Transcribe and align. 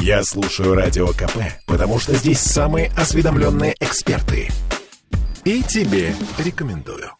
Я 0.00 0.22
слушаю 0.22 0.74
Радио 0.74 1.08
КП, 1.08 1.38
потому 1.66 1.98
что 1.98 2.14
здесь 2.14 2.40
самые 2.40 2.90
осведомленные 2.96 3.74
эксперты. 3.80 4.48
И 5.44 5.62
тебе 5.62 6.14
рекомендую. 6.38 7.10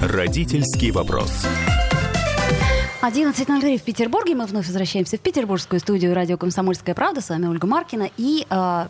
Родительский 0.00 0.90
вопрос. 0.90 1.30
11.03 3.02 3.78
в 3.78 3.82
Петербурге. 3.82 4.34
Мы 4.36 4.46
вновь 4.46 4.66
возвращаемся 4.66 5.16
в 5.16 5.20
петербургскую 5.20 5.80
студию 5.80 6.14
радио 6.14 6.36
«Комсомольская 6.36 6.94
правда». 6.94 7.20
С 7.20 7.30
вами 7.30 7.46
Ольга 7.46 7.66
Маркина. 7.66 8.08
И 8.16 8.46
э, 8.48 8.86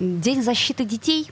День 0.00 0.42
защиты 0.42 0.84
детей. 0.84 1.30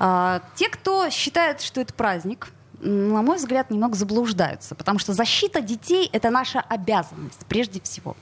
Э, 0.00 0.40
те, 0.56 0.68
кто 0.68 1.08
считает, 1.10 1.60
что 1.60 1.80
это 1.80 1.94
праздник, 1.94 2.48
на 2.80 3.22
мой 3.22 3.36
взгляд, 3.36 3.70
немного 3.70 3.96
заблуждаются, 3.96 4.74
потому 4.74 4.98
что 4.98 5.12
защита 5.12 5.60
детей— 5.60 6.08
это 6.12 6.30
наша 6.30 6.60
обязанность 6.60 7.44
прежде 7.48 7.80
всего. 7.80 8.16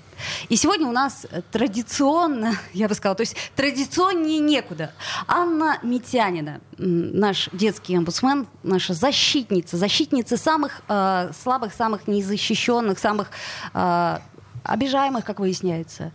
И 0.48 0.56
сегодня 0.56 0.86
у 0.86 0.92
нас 0.92 1.26
традиционно, 1.52 2.54
я 2.72 2.88
бы 2.88 2.94
сказала, 2.94 3.16
то 3.16 3.22
есть 3.22 3.36
традиционнее 3.54 4.38
некуда. 4.38 4.92
Анна 5.26 5.78
Митянина, 5.82 6.60
наш 6.78 7.48
детский 7.52 7.96
омбудсмен, 7.96 8.46
наша 8.62 8.94
защитница, 8.94 9.76
защитница 9.76 10.36
самых 10.36 10.82
э, 10.88 11.30
слабых, 11.42 11.74
самых 11.74 12.08
незащищенных, 12.08 12.98
самых 12.98 13.30
э, 13.74 14.18
обижаемых, 14.64 15.24
как 15.24 15.38
выясняется. 15.38 16.12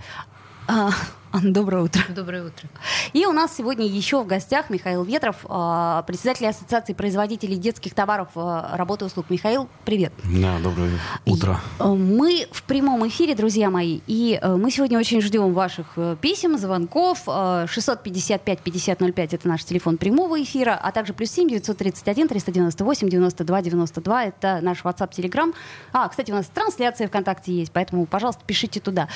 А, 0.67 0.91
доброе 1.43 1.83
утро. 1.83 2.03
Доброе 2.09 2.45
утро. 2.45 2.67
И 3.13 3.25
у 3.25 3.31
нас 3.31 3.55
сегодня 3.55 3.85
еще 3.85 4.21
в 4.21 4.27
гостях 4.27 4.69
Михаил 4.69 5.03
Ветров, 5.03 5.45
а, 5.47 6.03
председатель 6.03 6.47
Ассоциации 6.47 6.93
производителей 6.93 7.55
детских 7.55 7.93
товаров 7.93 8.29
а, 8.35 8.75
работы 8.75 9.05
и 9.05 9.07
услуг. 9.07 9.27
Михаил, 9.29 9.69
привет. 9.85 10.11
Да, 10.23 10.59
доброе 10.59 10.91
утро. 11.25 11.59
Мы 11.79 12.47
в 12.51 12.63
прямом 12.63 13.07
эфире, 13.07 13.35
друзья 13.35 13.69
мои, 13.69 14.01
и 14.07 14.39
мы 14.43 14.71
сегодня 14.71 14.99
очень 14.99 15.21
ждем 15.21 15.53
ваших 15.53 15.93
э, 15.95 16.17
писем, 16.19 16.57
звонков. 16.57 17.27
655-5005 17.27 19.29
это 19.31 19.47
наш 19.47 19.63
телефон 19.63 19.97
прямого 19.97 20.41
эфира, 20.41 20.77
а 20.81 20.91
также 20.91 21.13
плюс 21.13 21.31
7 21.31 21.47
931 21.47 22.27
398 22.27 23.09
92 23.09 23.61
92 23.61 24.25
это 24.25 24.59
наш 24.61 24.83
WhatsApp, 24.83 25.11
Telegram. 25.11 25.53
А, 25.93 26.09
кстати, 26.09 26.31
у 26.31 26.35
нас 26.35 26.47
трансляция 26.47 27.07
ВКонтакте 27.07 27.53
есть, 27.53 27.71
поэтому, 27.71 28.05
пожалуйста, 28.05 28.41
пишите 28.45 28.79
туда. 28.79 29.07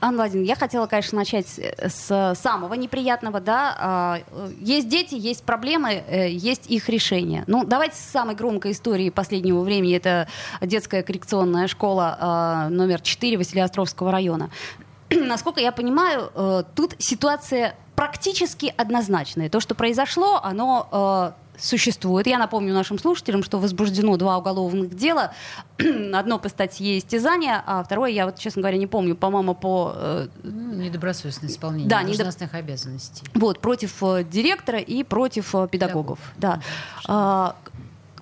Анна 0.00 0.18
Владимировна, 0.18 0.48
я 0.48 0.56
хотела, 0.56 0.86
конечно, 0.86 1.18
начать 1.18 1.46
с 1.48 2.34
самого 2.40 2.74
неприятного, 2.74 3.40
да. 3.40 3.76
А, 3.78 4.18
есть 4.60 4.88
дети, 4.88 5.14
есть 5.14 5.44
проблемы, 5.44 6.02
э, 6.08 6.30
есть 6.30 6.70
их 6.70 6.88
решение. 6.88 7.44
Ну, 7.46 7.64
давайте 7.64 7.96
с 7.96 8.00
самой 8.00 8.34
громкой 8.34 8.72
истории 8.72 9.10
последнего 9.10 9.60
времени. 9.60 9.96
Это 9.96 10.28
детская 10.60 11.02
коррекционная 11.02 11.68
школа 11.68 12.16
а, 12.20 12.68
номер 12.68 13.00
4 13.00 13.36
Василиостровского 13.36 14.12
района. 14.12 14.50
Насколько 15.10 15.60
я 15.60 15.72
понимаю, 15.72 16.30
э, 16.34 16.62
тут 16.74 16.94
ситуация 16.98 17.74
практически 17.96 18.72
однозначная. 18.76 19.48
То, 19.48 19.60
что 19.60 19.74
произошло, 19.74 20.40
оно 20.42 21.34
э, 21.34 21.47
существует. 21.58 22.26
Я 22.26 22.38
напомню 22.38 22.74
нашим 22.74 22.98
слушателям, 22.98 23.42
что 23.42 23.58
возбуждено 23.58 24.16
два 24.16 24.38
уголовных 24.38 24.94
дела. 24.94 25.32
Одно 26.12 26.38
по 26.38 26.48
статье 26.48 26.98
истязания, 26.98 27.62
а 27.66 27.82
второе, 27.82 28.10
я 28.10 28.26
вот, 28.26 28.38
честно 28.38 28.62
говоря, 28.62 28.78
не 28.78 28.86
помню, 28.86 29.16
по-моему, 29.16 29.54
по... 29.54 29.92
Э, 29.94 30.28
ну, 30.42 30.82
недобросовестное 30.82 31.50
исполнение 31.50 31.88
да, 31.88 32.02
должностных 32.02 32.52
недоб... 32.52 32.64
обязанностей. 32.64 33.24
Вот, 33.34 33.60
против 33.60 34.02
э, 34.02 34.24
директора 34.24 34.78
и 34.78 35.02
против 35.02 35.54
э, 35.54 35.68
педагогов. 35.68 36.18
Да. 36.36 36.60
А, 37.06 37.56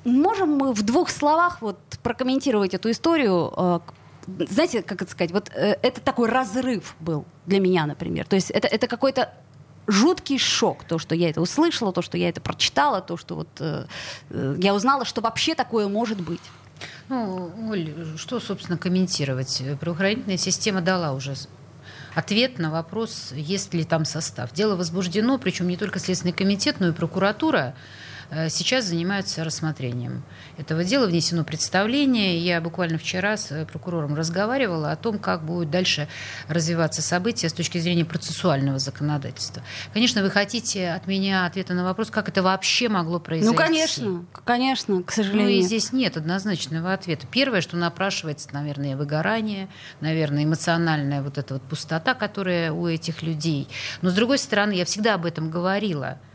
можем 0.05 0.57
мы 0.57 0.73
в 0.73 0.83
двух 0.83 1.11
словах 1.11 1.61
вот 1.61 1.79
прокомментировать 2.03 2.75
эту 2.75 2.91
историю? 2.91 3.53
Э, 3.57 3.81
знаете, 4.27 4.83
как 4.83 5.03
это 5.03 5.11
сказать, 5.11 5.33
вот 5.33 5.51
э, 5.55 5.77
это 5.83 6.01
такой 6.01 6.29
разрыв 6.29 6.97
был 7.01 7.25
для 7.47 7.61
меня, 7.61 7.87
например. 7.87 8.27
То 8.27 8.37
есть 8.37 8.51
это, 8.51 8.69
это 8.69 8.87
какой-то 8.87 9.33
жуткий 9.87 10.39
шок, 10.39 10.85
то, 10.85 10.99
что 10.99 11.15
я 11.15 11.31
это 11.31 11.41
услышала, 11.41 11.93
то, 11.93 12.03
что 12.03 12.19
я 12.19 12.29
это 12.29 12.41
прочитала, 12.41 13.01
то, 13.01 13.17
что 13.17 13.37
вот 13.37 13.49
э, 13.61 13.87
э, 14.31 14.57
я 14.59 14.75
узнала, 14.75 15.05
что 15.05 15.21
вообще 15.21 15.55
такое 15.55 15.89
может 15.89 16.21
быть. 16.21 16.41
Ну, 17.09 17.51
Оль, 17.71 17.95
что, 18.17 18.41
собственно, 18.41 18.77
комментировать? 18.79 19.63
Правоохранительная 19.81 20.37
система 20.37 20.83
дала 20.83 21.13
уже 21.13 21.35
ответ 22.15 22.59
на 22.59 22.71
вопрос, 22.71 23.33
есть 23.33 23.75
ли 23.75 23.85
там 23.85 24.05
состав. 24.05 24.53
Дело 24.53 24.77
возбуждено, 24.77 25.39
причем 25.39 25.69
не 25.69 25.77
только 25.77 25.99
Следственный 25.99 26.33
комитет, 26.33 26.77
но 26.81 26.89
и 26.89 26.93
прокуратура 26.93 27.75
сейчас 28.49 28.87
занимаются 28.87 29.45
рассмотрением 29.45 30.23
этого 30.59 30.85
дела. 30.85 31.07
Внесено 31.07 31.45
представление. 31.45 32.39
Я 32.39 32.61
буквально 32.61 32.99
вчера 32.99 33.37
с 33.37 33.53
э, 33.53 33.67
прокурором 33.67 34.15
разговаривала 34.15 34.91
о 34.93 34.97
том, 34.97 35.19
как 35.19 35.45
будут 35.45 35.71
дальше 35.71 36.09
развиваться 36.49 37.03
события 37.03 37.49
с 37.49 37.53
точки 37.53 37.79
зрения 37.79 38.05
процессуального 38.05 38.79
законодательства. 38.79 39.63
Конечно, 39.93 40.23
вы 40.23 40.31
хотите 40.31 40.91
от 40.91 41.07
меня 41.07 41.47
ответа 41.47 41.75
на 41.75 41.85
вопрос, 41.85 42.11
как 42.11 42.29
это 42.29 42.43
вообще 42.43 42.89
могло 42.89 43.21
произойти? 43.21 43.51
Ну, 43.51 43.57
конечно, 43.57 44.25
конечно, 44.45 45.03
к 45.03 45.13
сожалению. 45.13 45.47
Ну, 45.47 45.59
и 45.59 45.63
здесь 45.63 45.93
нет 45.93 46.17
однозначного 46.17 46.93
ответа. 46.93 47.27
Первое, 47.31 47.61
что 47.61 47.77
напрашивается, 47.77 48.49
наверное, 48.53 48.97
выгорание, 48.97 49.69
наверное, 50.01 50.45
эмоциональная 50.45 51.23
вот 51.23 51.39
эта 51.39 51.55
вот 51.55 51.63
пустота, 51.63 52.15
которая 52.15 52.73
у 52.73 52.87
этих 52.87 53.23
людей. 53.23 53.69
Но, 54.03 54.11
с 54.11 54.15
другой 54.15 54.39
стороны, 54.39 54.73
я 54.73 54.85
всегда 54.85 55.15
об 55.15 55.27
этом 55.27 55.51
говорила– 55.51 56.19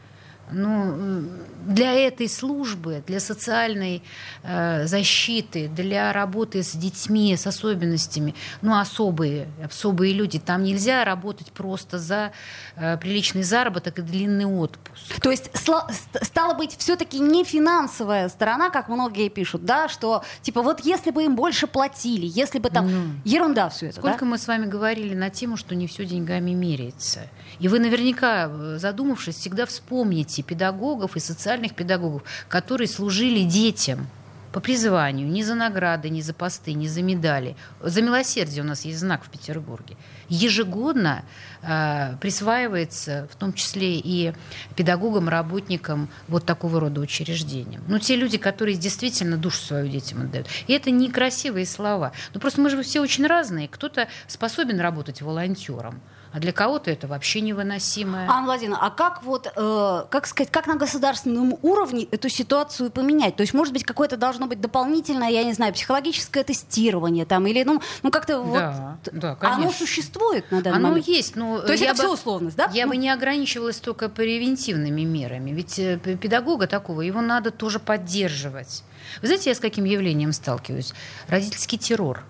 ну, 0.52 1.24
для 1.66 1.94
этой 1.94 2.28
службы, 2.28 3.04
для 3.08 3.20
социальной 3.20 4.04
э, 4.44 4.86
защиты, 4.86 5.68
для 5.68 6.12
работы 6.14 6.64
с 6.64 6.74
детьми 6.74 7.36
с 7.36 7.48
особенностями, 7.48 8.36
ну, 8.62 8.78
особые, 8.78 9.48
особые 9.64 10.14
люди. 10.14 10.40
Там 10.40 10.64
нельзя 10.64 11.06
работать 11.06 11.52
просто 11.52 12.00
за 12.00 12.32
э, 12.76 12.98
приличный 12.98 13.44
заработок 13.44 14.00
и 14.00 14.02
длинный 14.02 14.46
отпуск. 14.46 15.20
То 15.22 15.32
есть, 15.32 15.50
стало 15.56 16.54
быть, 16.54 16.76
все-таки 16.78 17.20
не 17.20 17.44
финансовая 17.44 18.30
сторона, 18.30 18.70
как 18.70 18.90
многие 18.90 19.30
пишут, 19.30 19.66
да, 19.66 19.88
что, 19.88 20.24
типа, 20.42 20.62
вот 20.62 20.82
если 20.82 21.12
бы 21.12 21.24
им 21.24 21.36
больше 21.36 21.68
платили, 21.68 22.26
если 22.26 22.60
бы 22.60 22.70
там... 22.70 22.92
Ну, 22.92 23.12
ерунда 23.24 23.70
все 23.70 23.88
это, 23.88 24.00
Сколько 24.00 24.22
да? 24.22 24.26
мы 24.26 24.38
с 24.38 24.48
вами 24.48 24.66
говорили 24.66 25.14
на 25.14 25.30
тему, 25.30 25.58
что 25.58 25.76
не 25.76 25.88
все 25.88 26.06
деньгами 26.06 26.52
меряется. 26.52 27.22
И 27.60 27.68
вы 27.68 27.80
наверняка, 27.80 28.48
э, 28.50 28.78
задумавшись, 28.80 29.36
всегда 29.36 29.66
вспомните 29.66 30.41
педагогов 30.44 31.16
и 31.16 31.20
социальных 31.20 31.76
педагогов, 31.76 32.24
которые 32.48 32.88
служили 32.88 33.44
детям 33.44 34.08
по 34.52 34.60
призванию, 34.60 35.28
не 35.28 35.44
за 35.44 35.56
награды, 35.56 36.10
не 36.10 36.22
за 36.22 36.34
посты, 36.34 36.74
не 36.74 36.88
за 36.88 37.02
медали. 37.02 37.56
За 37.80 38.02
милосердие 38.02 38.64
у 38.64 38.66
нас 38.66 38.86
есть 38.86 39.00
знак 39.00 39.24
в 39.24 39.30
Петербурге. 39.30 39.96
Ежегодно 40.28 41.24
э, 41.62 42.16
присваивается, 42.20 43.28
в 43.32 43.36
том 43.38 43.54
числе 43.54 43.96
и 43.96 44.34
педагогам, 44.76 45.30
работникам 45.30 46.10
вот 46.28 46.46
такого 46.46 46.80
рода 46.80 47.00
учреждениям. 47.02 47.84
Ну, 47.88 48.00
те 48.00 48.16
люди, 48.16 48.38
которые 48.38 48.76
действительно 48.76 49.38
душу 49.38 49.62
свою 49.62 49.88
детям 49.88 50.22
отдают. 50.22 50.48
И 50.68 50.74
это 50.74 50.92
некрасивые 50.92 51.66
слова. 51.66 52.12
Ну, 52.34 52.40
просто 52.40 52.60
мы 52.62 52.70
же 52.70 52.82
все 52.84 53.00
очень 53.00 53.26
разные. 53.26 53.68
Кто-то 53.68 54.08
способен 54.28 54.80
работать 54.80 55.22
волонтером, 55.22 56.02
а 56.34 56.40
для 56.40 56.54
кого-то 56.54 56.90
это 56.90 57.08
вообще 57.08 57.42
невыносимо. 57.42 58.26
Анна 58.30 58.46
Владимировна, 58.46 58.86
а 58.86 58.90
как 58.90 59.22
вот, 59.24 59.52
э, 59.54 60.06
как 60.10 60.28
сказать, 60.28 60.50
как 60.50 60.66
на 60.66 60.76
государственном 60.76 61.58
уровне 61.62 62.08
эту 62.10 62.30
ситуацию 62.30 62.90
поменять? 62.90 63.36
То 63.36 63.42
есть, 63.42 63.54
может 63.54 63.74
быть, 63.74 63.84
какое-то 63.84 64.16
должно 64.16 64.48
быть 64.48 64.62
дополнительное, 64.62 65.30
я 65.30 65.44
не 65.44 65.52
знаю, 65.52 65.74
психологическое 65.74 66.46
тестирование 66.46 67.26
там, 67.26 67.48
или, 67.48 67.64
ну, 67.64 67.82
ну 68.02 68.12
как-то 68.12 68.40
вот... 68.42 68.60
Да, 68.60 68.98
да, 69.12 69.36
конечно. 69.36 69.64
Оно 69.64 69.72
существует 69.74 70.50
на 70.52 70.62
данный 70.62 70.78
Оно 70.78 70.90
момент? 70.90 71.08
есть, 71.08 71.36
но... 71.36 71.60
То 71.60 71.74
есть 71.74 71.84
это 71.84 71.94
бы, 71.94 72.00
все 72.00 72.14
условность, 72.14 72.56
да? 72.56 72.70
Я 72.74 72.86
ну. 72.86 72.92
бы 72.92 72.98
не 72.98 73.10
ограничивалась 73.10 73.78
только 73.78 74.08
превентивными 74.08 75.02
мерами, 75.02 75.52
ведь 75.52 75.80
э, 75.80 75.98
педагога 75.98 76.68
такого, 76.68 77.02
его 77.02 77.20
надо 77.20 77.52
тоже 77.52 77.80
поддерживать. 77.80 78.84
Вы 79.22 79.28
знаете, 79.28 79.50
я 79.50 79.56
с 79.56 79.60
каким 79.60 79.84
явлением 79.84 80.32
сталкиваюсь? 80.32 80.94
Родительский 81.28 81.78
террор. 81.78 82.24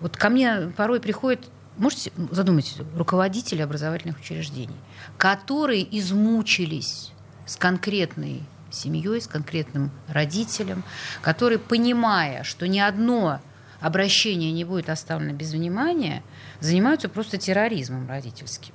Вот 0.00 0.16
ко 0.16 0.30
мне 0.30 0.72
порой 0.76 1.00
приходит 1.00 1.40
можете 1.78 2.12
задумать, 2.30 2.76
руководители 2.96 3.62
образовательных 3.62 4.18
учреждений, 4.18 4.76
которые 5.16 5.86
измучились 5.98 7.12
с 7.46 7.56
конкретной 7.56 8.42
семьей, 8.70 9.20
с 9.20 9.26
конкретным 9.26 9.90
родителем, 10.08 10.82
которые, 11.22 11.58
понимая, 11.58 12.42
что 12.44 12.66
ни 12.66 12.78
одно 12.78 13.40
обращение 13.80 14.52
не 14.52 14.64
будет 14.64 14.88
оставлено 14.88 15.32
без 15.32 15.52
внимания, 15.52 16.22
занимаются 16.60 17.08
просто 17.08 17.38
терроризмом 17.38 18.08
родительским. 18.08 18.74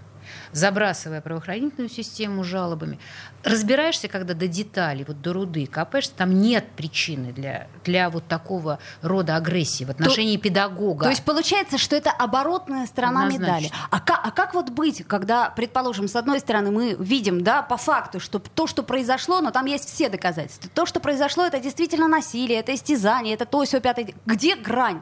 Забрасывая 0.51 1.21
правоохранительную 1.21 1.89
систему 1.89 2.43
жалобами. 2.43 2.99
Разбираешься, 3.43 4.07
когда 4.07 4.33
до 4.33 4.47
деталей, 4.47 5.03
вот 5.07 5.21
до 5.21 5.33
руды 5.33 5.65
копаешься, 5.65 6.11
там 6.15 6.41
нет 6.41 6.65
причины 6.75 7.31
для, 7.31 7.67
для 7.83 8.09
вот 8.09 8.27
такого 8.27 8.79
рода 9.01 9.35
агрессии 9.35 9.83
в 9.83 9.89
отношении 9.89 10.37
то, 10.37 10.43
педагога. 10.43 11.03
То 11.05 11.09
есть 11.09 11.23
получается, 11.23 11.77
что 11.77 11.95
это 11.95 12.11
оборотная 12.11 12.85
сторона 12.85 13.25
Однозначно. 13.25 13.43
медали. 13.43 13.71
А 13.89 13.99
как, 13.99 14.21
а 14.23 14.31
как 14.31 14.53
вот 14.53 14.69
быть, 14.69 15.03
когда, 15.07 15.49
предположим, 15.49 16.07
с 16.07 16.15
одной 16.15 16.39
стороны 16.39 16.71
мы 16.71 16.95
видим, 16.99 17.43
да, 17.43 17.61
по 17.61 17.77
факту, 17.77 18.19
что 18.19 18.39
то, 18.39 18.67
что 18.67 18.83
произошло, 18.83 19.41
но 19.41 19.51
там 19.51 19.65
есть 19.65 19.89
все 19.89 20.09
доказательства. 20.09 20.69
То, 20.73 20.85
что 20.85 20.99
произошло, 20.99 21.45
это 21.45 21.59
действительно 21.59 22.07
насилие, 22.07 22.59
это 22.59 22.73
истязание, 22.75 23.33
это 23.33 23.45
то, 23.45 23.63
все 23.63 23.79
пятое. 23.79 24.13
Где 24.25 24.55
грань? 24.55 25.01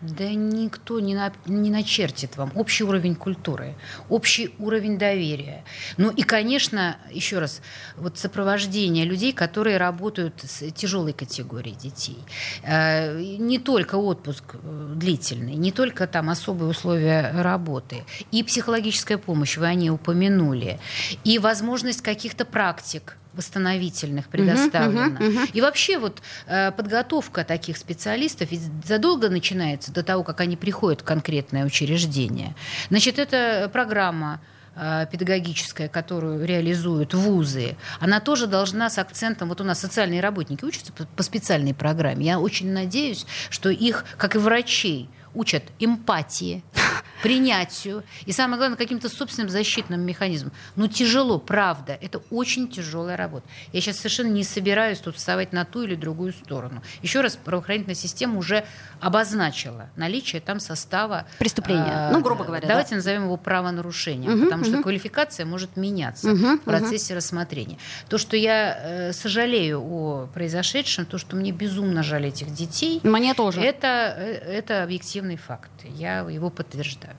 Да 0.00 0.28
никто 0.28 1.00
не, 1.00 1.16
на, 1.16 1.32
не 1.46 1.70
начертит 1.70 2.36
вам 2.36 2.52
общий 2.54 2.84
уровень 2.84 3.16
культуры, 3.16 3.74
общий 4.08 4.54
уровень 4.60 4.96
доверия. 4.96 5.64
Ну 5.96 6.10
и, 6.10 6.22
конечно, 6.22 6.98
еще 7.10 7.40
раз, 7.40 7.60
вот 7.96 8.16
сопровождение 8.16 9.04
людей, 9.04 9.32
которые 9.32 9.76
работают 9.76 10.34
с 10.40 10.70
тяжелой 10.70 11.12
категорией 11.12 11.74
детей. 11.74 12.18
Э, 12.62 13.20
не 13.20 13.58
только 13.58 13.96
отпуск 13.96 14.54
э, 14.54 14.94
длительный, 14.94 15.54
не 15.54 15.72
только 15.72 16.06
там 16.06 16.30
особые 16.30 16.70
условия 16.70 17.32
работы, 17.32 18.04
и 18.30 18.44
психологическая 18.44 19.18
помощь, 19.18 19.56
вы 19.56 19.66
о 19.66 19.74
ней 19.74 19.90
упомянули, 19.90 20.78
и 21.24 21.40
возможность 21.40 22.02
каких-то 22.02 22.44
практик, 22.44 23.16
восстановительных 23.38 24.28
предоставлено. 24.28 25.06
Uh-huh, 25.06 25.18
uh-huh, 25.18 25.44
uh-huh. 25.44 25.50
И 25.54 25.60
вообще 25.60 25.98
вот 25.98 26.20
э, 26.46 26.72
подготовка 26.72 27.44
таких 27.44 27.76
специалистов 27.76 28.50
ведь 28.50 28.62
задолго 28.84 29.30
начинается 29.30 29.92
до 29.92 30.02
того, 30.02 30.24
как 30.24 30.40
они 30.40 30.56
приходят 30.56 31.02
в 31.02 31.04
конкретное 31.04 31.64
учреждение. 31.64 32.56
Значит, 32.90 33.20
это 33.20 33.70
программа 33.72 34.40
э, 34.74 35.06
педагогическая, 35.10 35.88
которую 35.88 36.44
реализуют 36.44 37.14
вузы, 37.14 37.76
она 38.00 38.18
тоже 38.18 38.48
должна 38.48 38.90
с 38.90 38.98
акцентом, 38.98 39.48
вот 39.48 39.60
у 39.60 39.64
нас 39.64 39.78
социальные 39.78 40.20
работники 40.20 40.64
учатся 40.64 40.92
по 40.92 41.22
специальной 41.22 41.74
программе. 41.74 42.26
Я 42.26 42.40
очень 42.40 42.72
надеюсь, 42.72 43.24
что 43.50 43.70
их, 43.70 44.04
как 44.16 44.34
и 44.34 44.38
врачей, 44.38 45.08
учат 45.32 45.62
эмпатии, 45.78 46.64
принятию 47.22 48.04
и, 48.26 48.32
самое 48.32 48.58
главное, 48.58 48.76
каким-то 48.76 49.08
собственным 49.08 49.50
защитным 49.50 50.00
механизмом. 50.00 50.52
Но 50.76 50.86
тяжело, 50.86 51.38
правда. 51.38 51.98
Это 52.00 52.22
очень 52.30 52.68
тяжелая 52.68 53.16
работа. 53.16 53.46
Я 53.72 53.80
сейчас 53.80 53.96
совершенно 53.96 54.28
не 54.28 54.44
собираюсь 54.44 54.98
тут 54.98 55.16
вставать 55.16 55.52
на 55.52 55.64
ту 55.64 55.82
или 55.82 55.94
другую 55.94 56.32
сторону. 56.32 56.82
Еще 57.02 57.20
раз, 57.20 57.36
правоохранительная 57.36 57.94
система 57.94 58.38
уже 58.38 58.64
обозначила 59.00 59.90
наличие 59.96 60.40
там 60.40 60.60
состава... 60.60 61.26
Преступления, 61.38 62.08
э, 62.10 62.12
ну, 62.12 62.20
грубо 62.20 62.44
говоря. 62.44 62.66
Давайте 62.66 62.90
да? 62.90 62.96
назовем 62.96 63.24
его 63.24 63.36
правонарушением, 63.36 64.32
угу, 64.32 64.44
потому 64.44 64.62
угу. 64.62 64.70
что 64.70 64.82
квалификация 64.82 65.46
может 65.46 65.76
меняться 65.76 66.32
угу, 66.32 66.56
в 66.56 66.60
процессе 66.60 67.12
угу. 67.12 67.18
рассмотрения. 67.18 67.78
То, 68.08 68.18
что 68.18 68.36
я 68.36 68.78
э, 68.80 69.12
сожалею 69.12 69.80
о 69.82 70.28
произошедшем, 70.32 71.06
то, 71.06 71.18
что 71.18 71.36
мне 71.36 71.52
безумно 71.52 72.02
жаль 72.02 72.26
этих 72.26 72.52
детей... 72.52 73.00
Мне 73.02 73.34
тоже. 73.34 73.60
Это, 73.60 74.14
э, 74.16 74.58
это 74.58 74.82
объективный 74.82 75.36
факт. 75.36 75.70
Я 75.84 76.20
его 76.20 76.50
подтверждаю. 76.50 77.16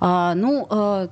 А, 0.00 0.34
ну, 0.34 0.66
а, 0.70 1.08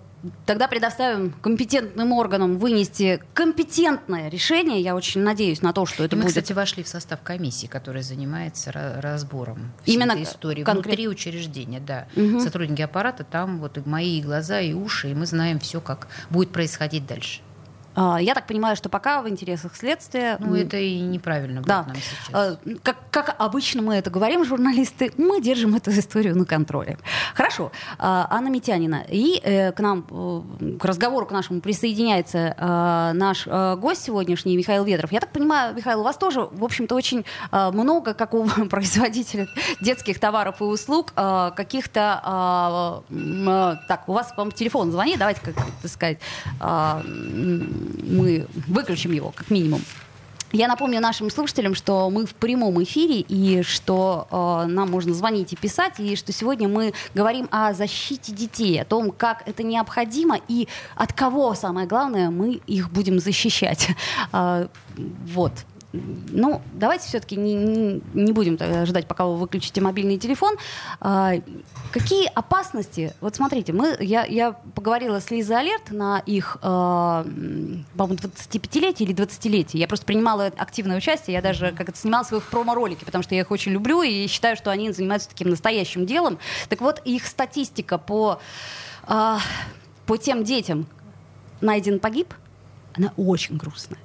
тогда 0.46 0.69
предоставим 0.69 1.32
компетентным 1.43 2.12
органам 2.12 2.58
вынести 2.58 3.23
компетентное 3.35 4.29
решение. 4.29 4.81
Я 4.81 4.94
очень 4.94 5.23
надеюсь 5.23 5.62
на 5.62 5.73
то, 5.73 5.87
что 5.87 6.05
это 6.05 6.14
И 6.14 6.19
мы, 6.19 6.23
будет. 6.25 6.31
кстати, 6.31 6.52
вошли 6.52 6.82
в 6.82 6.88
состав 6.88 7.20
комиссии, 7.23 7.67
которая 7.67 8.02
занимается 8.02 8.73
разбором 9.00 9.73
всей 9.82 9.94
Именно 9.96 10.12
этой 10.12 10.25
истории 10.25 10.62
конкрет... 10.62 10.87
внутри 10.87 11.08
учреждения. 11.08 11.81
Да. 11.81 12.06
Угу. 12.17 12.41
Сотрудники 12.41 12.82
аппарата 12.82 13.25
там 13.25 13.58
вот 13.58 13.79
и 13.79 13.82
мои 13.85 14.23
глаза 14.23 14.61
и 14.61 14.73
уши, 14.73 15.11
и 15.11 15.14
мы 15.14 15.26
знаем 15.26 15.58
все, 15.58 15.81
как 15.81 16.08
будет 16.31 16.50
происходить 16.50 17.06
дальше. 17.06 17.41
А, 17.94 18.20
я 18.20 18.35
так 18.35 18.46
понимаю, 18.46 18.76
что 18.76 18.88
пока 18.88 19.23
в 19.23 19.29
интересах 19.29 19.76
следствия... 19.76 20.37
Ну, 20.41 20.55
это 20.55 20.76
и 20.76 21.00
неправильно 21.00 21.61
будет 21.61 21.69
да. 21.69 21.82
нам 21.85 21.96
сейчас. 21.96 22.29
А, 22.32 22.56
как, 22.82 22.96
как 23.11 23.37
обычно 23.38 23.82
мы 23.82 23.94
это 23.94 24.11
говорим, 24.11 24.44
журналисты, 24.44 25.12
мы 25.17 25.41
держим 25.41 25.75
эту 25.75 25.91
историю 25.93 26.37
на 26.37 26.44
контроле. 26.44 26.99
Хорошо. 27.35 27.73
А, 27.99 28.26
Анна 28.31 28.49
Митянина. 28.49 29.05
И 29.08 29.41
э, 29.43 29.73
к 29.73 29.81
нам, 29.81 30.06
э, 30.11 30.76
к 30.79 30.85
разговору 30.85 31.26
к 31.26 31.31
нашему 31.31 31.61
присоединяется 31.61 32.55
наш 33.14 33.46
э, 33.46 33.76
гость 33.76 34.05
сегодняшний, 34.05 34.56
Михаил 34.56 34.85
Ветров. 34.85 35.12
Я 35.12 35.20
так 35.20 35.31
понимаю, 35.31 35.75
Михаил, 35.75 36.00
у 36.00 36.05
вас 36.05 36.17
тоже, 36.17 36.41
в 36.41 36.64
общем-то, 36.64 36.94
очень 36.94 37.25
много, 37.50 38.14
как 38.14 38.35
у 38.35 38.44
производителя 38.70 39.49
детских 39.81 40.19
товаров 40.19 40.61
и 40.61 40.64
услуг, 40.64 41.12
каких-то... 41.14 43.02
Так, 43.88 44.08
у 44.08 44.12
вас, 44.12 44.29
по-моему, 44.31 44.52
телефон 44.52 44.91
звонит, 44.91 45.19
давайте, 45.19 45.41
как 45.41 45.55
сказать 45.88 46.19
мы 48.02 48.46
выключим 48.69 49.12
его, 49.12 49.32
как 49.34 49.50
минимум. 49.50 49.81
Я 50.54 50.69
напомню 50.69 51.00
нашим 51.00 51.31
слушателям, 51.31 51.75
что 51.75 52.08
мы 52.10 52.26
в 52.26 52.34
прямом 52.36 52.81
эфире 52.84 53.19
и 53.20 53.62
что 53.64 54.28
э, 54.31 54.69
нам 54.69 54.88
можно 54.88 55.12
звонить 55.12 55.52
и 55.52 55.56
писать, 55.56 55.94
и 55.98 56.14
что 56.14 56.31
сегодня 56.31 56.69
мы 56.69 56.92
говорим 57.12 57.48
о 57.50 57.72
защите 57.72 58.31
детей, 58.31 58.81
о 58.81 58.84
том, 58.84 59.10
как 59.10 59.42
это 59.48 59.64
необходимо 59.64 60.38
и 60.46 60.69
от 60.94 61.12
кого, 61.12 61.54
самое 61.54 61.88
главное, 61.88 62.31
мы 62.31 62.60
их 62.69 62.92
будем 62.92 63.19
защищать. 63.19 63.88
Э, 64.32 64.69
вот. 64.96 65.52
Ну, 65.94 66.61
давайте 66.73 67.06
все-таки 67.06 67.37
не, 67.37 67.55
не, 68.14 68.32
будем 68.32 68.58
ждать, 68.87 69.06
пока 69.06 69.26
вы 69.26 69.37
выключите 69.37 69.81
мобильный 69.81 70.19
телефон. 70.19 70.56
А, 71.00 71.35
какие 71.93 72.26
опасности? 72.35 73.14
Вот 73.20 73.37
смотрите, 73.37 73.73
мы, 73.73 73.96
я, 74.00 74.25
я 74.25 74.52
поговорила 74.52 75.20
с 75.20 75.31
Лизой 75.31 75.58
Алерт 75.58 75.93
на 75.93 76.19
их, 76.19 76.58
а, 76.62 77.23
по-моему, 77.96 78.19
25-летие 78.19 79.05
или 79.06 79.14
20-летие. 79.14 79.79
Я 79.79 79.87
просто 79.87 80.05
принимала 80.05 80.46
активное 80.46 80.96
участие. 80.96 81.35
Я 81.35 81.43
даже 81.43 81.73
как 81.73 81.88
это 81.88 81.99
снимала 81.99 82.25
свои 82.25 82.41
промо-ролики, 82.41 83.05
потому 83.05 83.23
что 83.23 83.37
я 83.37 83.43
их 83.43 83.50
очень 83.52 83.70
люблю 83.70 84.02
и 84.02 84.26
считаю, 84.26 84.56
что 84.56 84.73
они 84.73 84.91
занимаются 84.91 85.29
таким 85.29 85.49
настоящим 85.49 86.06
делом. 86.06 86.38
Так 86.69 86.81
вот, 86.81 87.00
их 87.05 87.26
статистика 87.26 87.99
по, 87.99 88.41
а, 89.05 89.38
по 90.06 90.17
тем 90.17 90.43
детям 90.43 90.87
найден 91.61 92.00
погиб, 92.00 92.35
она 92.96 93.12
очень 93.17 93.56
грустная. 93.56 94.04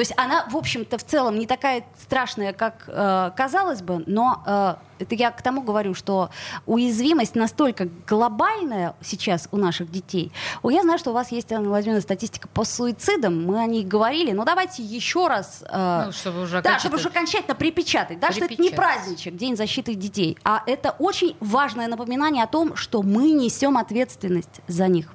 То 0.00 0.02
есть 0.02 0.14
она, 0.16 0.46
в 0.48 0.56
общем-то, 0.56 0.96
в 0.96 1.04
целом 1.04 1.38
не 1.38 1.44
такая 1.44 1.84
страшная, 2.00 2.54
как 2.54 2.84
э, 2.86 3.32
казалось 3.36 3.82
бы, 3.82 4.02
но 4.06 4.42
э, 4.46 4.74
это 4.98 5.14
я 5.14 5.30
к 5.30 5.42
тому 5.42 5.60
говорю, 5.60 5.92
что 5.92 6.30
уязвимость 6.64 7.34
настолько 7.34 7.86
глобальная 8.08 8.94
сейчас 9.02 9.46
у 9.52 9.58
наших 9.58 9.90
детей. 9.90 10.32
Я 10.64 10.80
знаю, 10.84 10.98
что 10.98 11.10
у 11.10 11.12
вас 11.12 11.30
есть, 11.30 11.52
Анна 11.52 11.68
Владимировна, 11.68 12.00
статистика 12.00 12.48
по 12.48 12.64
суицидам, 12.64 13.44
мы 13.44 13.60
о 13.60 13.66
ней 13.66 13.84
говорили, 13.84 14.32
но 14.32 14.46
давайте 14.46 14.82
еще 14.82 15.28
раз... 15.28 15.62
Э, 15.68 16.04
ну, 16.06 16.12
чтобы 16.12 16.44
уже 16.44 16.62
да, 16.62 16.78
чтобы 16.78 16.96
уже 16.96 17.08
окончательно 17.08 17.54
припечатать, 17.54 18.18
да, 18.20 18.32
что 18.32 18.46
это 18.46 18.56
не 18.56 18.70
праздничек, 18.70 19.36
День 19.36 19.54
защиты 19.54 19.94
детей, 19.94 20.38
а 20.44 20.62
это 20.64 20.96
очень 20.98 21.36
важное 21.40 21.88
напоминание 21.88 22.42
о 22.42 22.46
том, 22.46 22.74
что 22.74 23.02
мы 23.02 23.32
несем 23.32 23.76
ответственность 23.76 24.62
за 24.66 24.88
них. 24.88 25.12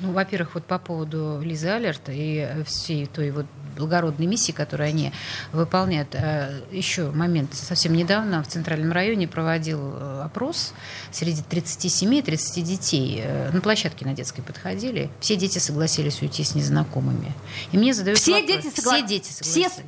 Ну, 0.00 0.12
во-первых, 0.12 0.54
вот 0.54 0.64
по 0.64 0.78
поводу 0.78 1.40
Лизы 1.42 1.68
Алерта 1.68 2.12
и 2.12 2.62
всей 2.64 3.06
той 3.06 3.30
вот 3.32 3.46
благородной 3.76 4.26
миссии, 4.26 4.52
которую 4.52 4.88
они 4.88 5.12
выполняют. 5.52 6.14
Э, 6.14 6.62
Еще 6.70 7.10
момент. 7.10 7.54
Совсем 7.54 7.94
недавно 7.94 8.42
в 8.42 8.48
Центральном 8.48 8.92
районе 8.92 9.26
проводил 9.28 9.94
э, 9.94 10.22
опрос 10.24 10.72
среди 11.10 11.42
37-30 11.42 12.62
детей. 12.62 13.20
Э, 13.22 13.50
на 13.52 13.60
площадке 13.60 14.04
на 14.04 14.14
детской 14.14 14.42
подходили. 14.42 15.10
Все 15.20 15.36
дети 15.36 15.58
согласились 15.58 16.20
уйти 16.22 16.44
с 16.44 16.54
незнакомыми. 16.54 17.32
И 17.72 17.78
мне 17.78 17.94
задают 17.94 18.18
Все 18.18 18.40
вопрос. 18.40 18.50
дети 18.64 18.74
согласились? 18.74 19.06
Все 19.06 19.08
дети 19.08 19.32
согласились. 19.32 19.72
Все... 19.72 19.82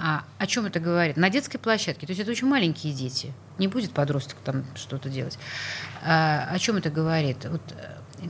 А 0.00 0.22
о 0.38 0.46
чем 0.46 0.66
это 0.66 0.78
говорит? 0.78 1.16
На 1.16 1.28
детской 1.28 1.58
площадке. 1.58 2.06
То 2.06 2.12
есть 2.12 2.20
это 2.22 2.30
очень 2.30 2.46
маленькие 2.46 2.92
дети. 2.92 3.32
Не 3.58 3.66
будет 3.66 3.90
подросток 3.90 4.36
там 4.44 4.64
что-то 4.76 5.08
делать. 5.08 5.38
А, 6.04 6.48
о 6.52 6.58
чем 6.60 6.76
это 6.76 6.88
говорит? 6.88 7.44
Вот, 7.46 7.60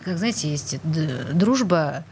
как 0.04 0.18
знаете, 0.18 0.50
есть 0.50 0.78
дружба 0.83 2.04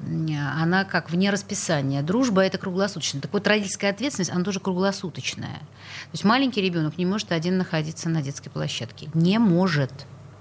она 0.00 0.84
как 0.84 1.10
вне 1.10 1.30
расписания. 1.30 2.02
Дружба– 2.02 2.42
это 2.44 2.56
круглосуточно. 2.58 3.20
Так 3.20 3.32
вот, 3.32 3.46
родительская 3.46 3.90
ответственность, 3.90 4.30
она 4.30 4.44
тоже 4.44 4.60
круглосуточная. 4.60 5.58
То 5.58 6.12
есть 6.12 6.24
маленький 6.24 6.62
ребенок 6.62 6.98
не 6.98 7.06
может 7.06 7.32
один 7.32 7.58
находиться 7.58 8.08
на 8.08 8.22
детской 8.22 8.50
площадке. 8.50 9.10
Не 9.14 9.38
может 9.38 9.90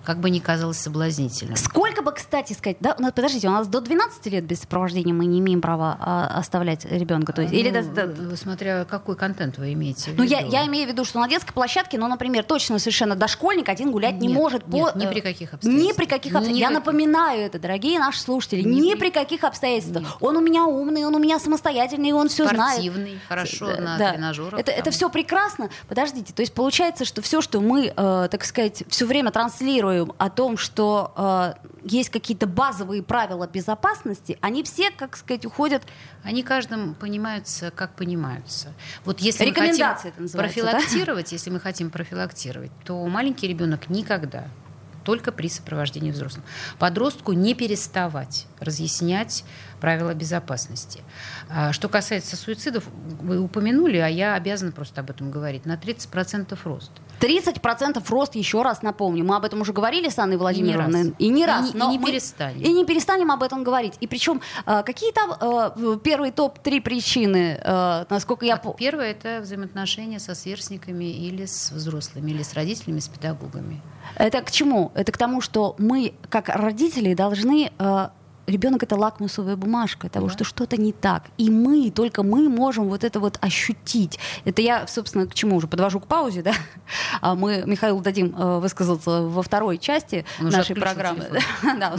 как 0.07 0.21
бы 0.21 0.29
ни 0.29 0.39
казалось 0.39 0.77
соблазнительным. 0.77 1.57
Сколько 1.57 2.01
бы, 2.01 2.13
кстати, 2.13 2.53
сказать, 2.53 2.77
да, 2.79 2.95
ну, 2.97 3.11
подождите, 3.11 3.49
у 3.49 3.51
нас 3.51 3.67
до 3.67 3.81
12 3.81 4.25
лет 4.27 4.45
без 4.45 4.61
сопровождения 4.61 5.13
мы 5.13 5.25
не 5.25 5.39
имеем 5.39 5.59
права 5.59 5.97
а, 5.99 6.27
оставлять 6.39 6.85
ребенка, 6.85 7.33
то 7.33 7.41
есть, 7.41 7.53
ну, 7.53 7.59
или 7.59 7.71
да, 7.71 7.81
да, 7.81 8.37
смотря 8.37 8.85
какой 8.85 9.17
контент 9.17 9.57
вы 9.57 9.73
имеете. 9.73 10.11
Ну 10.15 10.23
я, 10.23 10.39
я 10.39 10.65
имею 10.67 10.87
в 10.87 10.91
виду, 10.93 11.03
что 11.03 11.19
на 11.19 11.27
детской 11.27 11.51
площадке, 11.51 11.97
ну, 11.97 12.07
например, 12.07 12.45
точно 12.45 12.79
совершенно 12.79 13.17
дошкольник 13.17 13.67
один 13.67 13.91
гулять 13.91 14.13
нет, 14.13 14.21
не 14.21 14.29
может 14.29 14.65
нет, 14.69 14.93
по 14.93 14.97
ни 14.97 15.07
при 15.07 15.19
каких 15.19 15.53
обстоятельствах. 15.53 15.93
Ни 15.93 15.97
при 15.97 16.05
каких 16.05 16.35
обстоятельствах. 16.35 16.71
Я 16.71 16.79
напоминаю 16.79 17.41
это, 17.41 17.59
дорогие 17.59 17.99
наши 17.99 18.21
слушатели, 18.21 18.61
ни, 18.61 18.79
ни 18.79 18.95
при 18.95 19.09
каких 19.09 19.43
обстоятельствах. 19.43 20.03
Нет. 20.03 20.17
Он 20.21 20.37
у 20.37 20.41
меня 20.41 20.63
умный, 20.63 21.03
он 21.03 21.15
у 21.15 21.19
меня 21.19 21.37
самостоятельный, 21.37 22.13
он 22.13 22.29
все 22.29 22.47
знает. 22.47 22.79
Спортивный, 22.79 23.19
хорошо 23.27 23.67
да, 23.75 23.81
на 23.81 23.97
да. 23.97 24.11
тренажерах. 24.13 24.57
Это, 24.57 24.71
это 24.71 24.89
все 24.89 25.09
прекрасно. 25.09 25.69
Подождите, 25.89 26.31
то 26.31 26.41
есть 26.41 26.53
получается, 26.53 27.03
что 27.03 27.21
все, 27.21 27.41
что 27.41 27.59
мы, 27.59 27.91
э, 27.93 28.27
так 28.31 28.45
сказать, 28.45 28.83
все 28.87 29.05
время 29.05 29.31
транслируем 29.31 29.96
думаем 29.97 30.15
о 30.17 30.29
том, 30.29 30.57
что 30.57 31.13
э, 31.15 31.67
есть 31.83 32.09
какие-то 32.09 32.47
базовые 32.47 33.03
правила 33.03 33.47
безопасности, 33.47 34.37
они 34.41 34.63
все, 34.63 34.91
как 34.91 35.17
сказать, 35.17 35.45
уходят... 35.45 35.83
Они 36.23 36.43
каждым 36.43 36.93
понимаются, 36.95 37.71
как 37.71 37.95
понимаются. 37.95 38.73
Вот 39.05 39.19
если 39.19 39.45
мы 39.45 39.51
Рекомендации 39.51 40.09
хотим 40.09 40.11
это 40.11 40.21
называется, 40.23 40.61
профилактировать, 40.61 41.31
если 41.31 41.49
мы 41.49 41.59
хотим 41.59 41.89
профилактировать, 41.89 42.71
то 42.83 43.05
маленький 43.07 43.47
ребенок 43.47 43.89
никогда 43.89 44.47
только 45.05 45.31
при 45.31 45.47
сопровождении 45.47 46.11
взрослых. 46.11 46.43
Подростку 46.79 47.31
не 47.31 47.55
переставать 47.55 48.45
разъяснять 48.59 49.45
правила 49.79 50.13
безопасности. 50.13 51.01
А 51.47 51.71
Что 51.71 51.87
касается 51.87 52.35
суицидов, 52.35 52.83
вы 53.21 53.39
упомянули, 53.39 53.95
а 53.97 54.09
я 54.09 54.35
обязана 54.35 54.73
просто 54.73 54.99
об 54.99 55.09
этом 55.09 55.31
говорить, 55.31 55.65
на 55.65 55.75
30% 55.75 56.57
рост. 56.65 56.91
30% 57.19 58.03
рост, 58.09 58.35
еще 58.35 58.61
раз 58.61 58.81
напомню. 58.81 59.23
Мы 59.25 59.35
об 59.35 59.45
этом 59.45 59.61
уже 59.61 59.73
говорили 59.73 60.09
с 60.09 60.17
Анной 60.19 60.37
Владимировной. 60.37 61.03
раз. 61.03 61.11
И 61.17 61.27
не 61.29 61.43
И 61.43 61.45
раз. 61.45 61.65
не- 61.65 61.71
и 61.71 61.77
но 61.77 61.91
не 61.91 61.99
мы- 61.99 62.07
перестанем. 62.11 62.61
И 62.61 62.71
не 62.71 62.85
перестанем 62.85 63.31
об 63.31 63.43
этом 63.43 63.63
говорить. 63.63 63.93
И 63.99 64.07
причем, 64.07 64.41
э, 64.65 64.83
какие 64.83 65.11
там 65.11 65.31
э, 65.39 65.97
первые 66.03 66.31
топ-3 66.31 66.81
причины, 66.81 67.59
э, 67.63 68.05
насколько 68.09 68.45
я 68.45 68.57
помню? 68.57 68.77
Первое– 68.77 69.11
это 69.11 69.39
взаимоотношения 69.41 70.19
со 70.19 70.35
сверстниками 70.35 71.05
или 71.05 71.45
с 71.45 71.71
взрослыми, 71.71 72.31
или 72.31 72.43
с 72.43 72.53
родителями, 72.53 72.99
с 72.99 73.07
педагогами. 73.07 73.81
Это 74.15 74.41
к 74.41 74.51
чему? 74.51 74.91
Это 74.95 75.11
к 75.11 75.17
тому, 75.17 75.41
что 75.41 75.75
мы, 75.77 76.13
как 76.29 76.49
родители, 76.49 77.13
должны... 77.13 77.71
э, 77.77 78.09
Ребенок 78.47 78.81
это 78.83 78.95
лакмусовая 78.95 79.57
бумажка 79.57 80.09
того, 80.09 80.27
Да. 80.27 80.33
что 80.33 80.43
что-то 80.45 80.77
не 80.77 80.93
так. 80.93 81.23
И 81.37 81.49
мы, 81.49 81.91
только 81.91 82.23
мы 82.23 82.47
можем 82.47 82.87
вот 82.87 83.03
это 83.03 83.19
вот 83.19 83.37
ощутить. 83.41 84.17
Это 84.45 84.61
я, 84.61 84.87
собственно, 84.87 85.27
к 85.27 85.33
чему 85.33 85.57
уже 85.57 85.67
подвожу 85.67 85.99
к 85.99 86.07
паузе, 86.07 86.41
да? 86.41 86.53
А 87.21 87.35
мы 87.35 87.63
Михаилу 87.65 87.99
дадим 87.99 88.33
э, 88.37 88.59
высказаться 88.59 89.23
во 89.23 89.41
второй 89.43 89.77
части 89.77 90.25
Он 90.39 90.49
нашей 90.49 90.75
программы. 90.75 91.25
Да, 91.77 91.95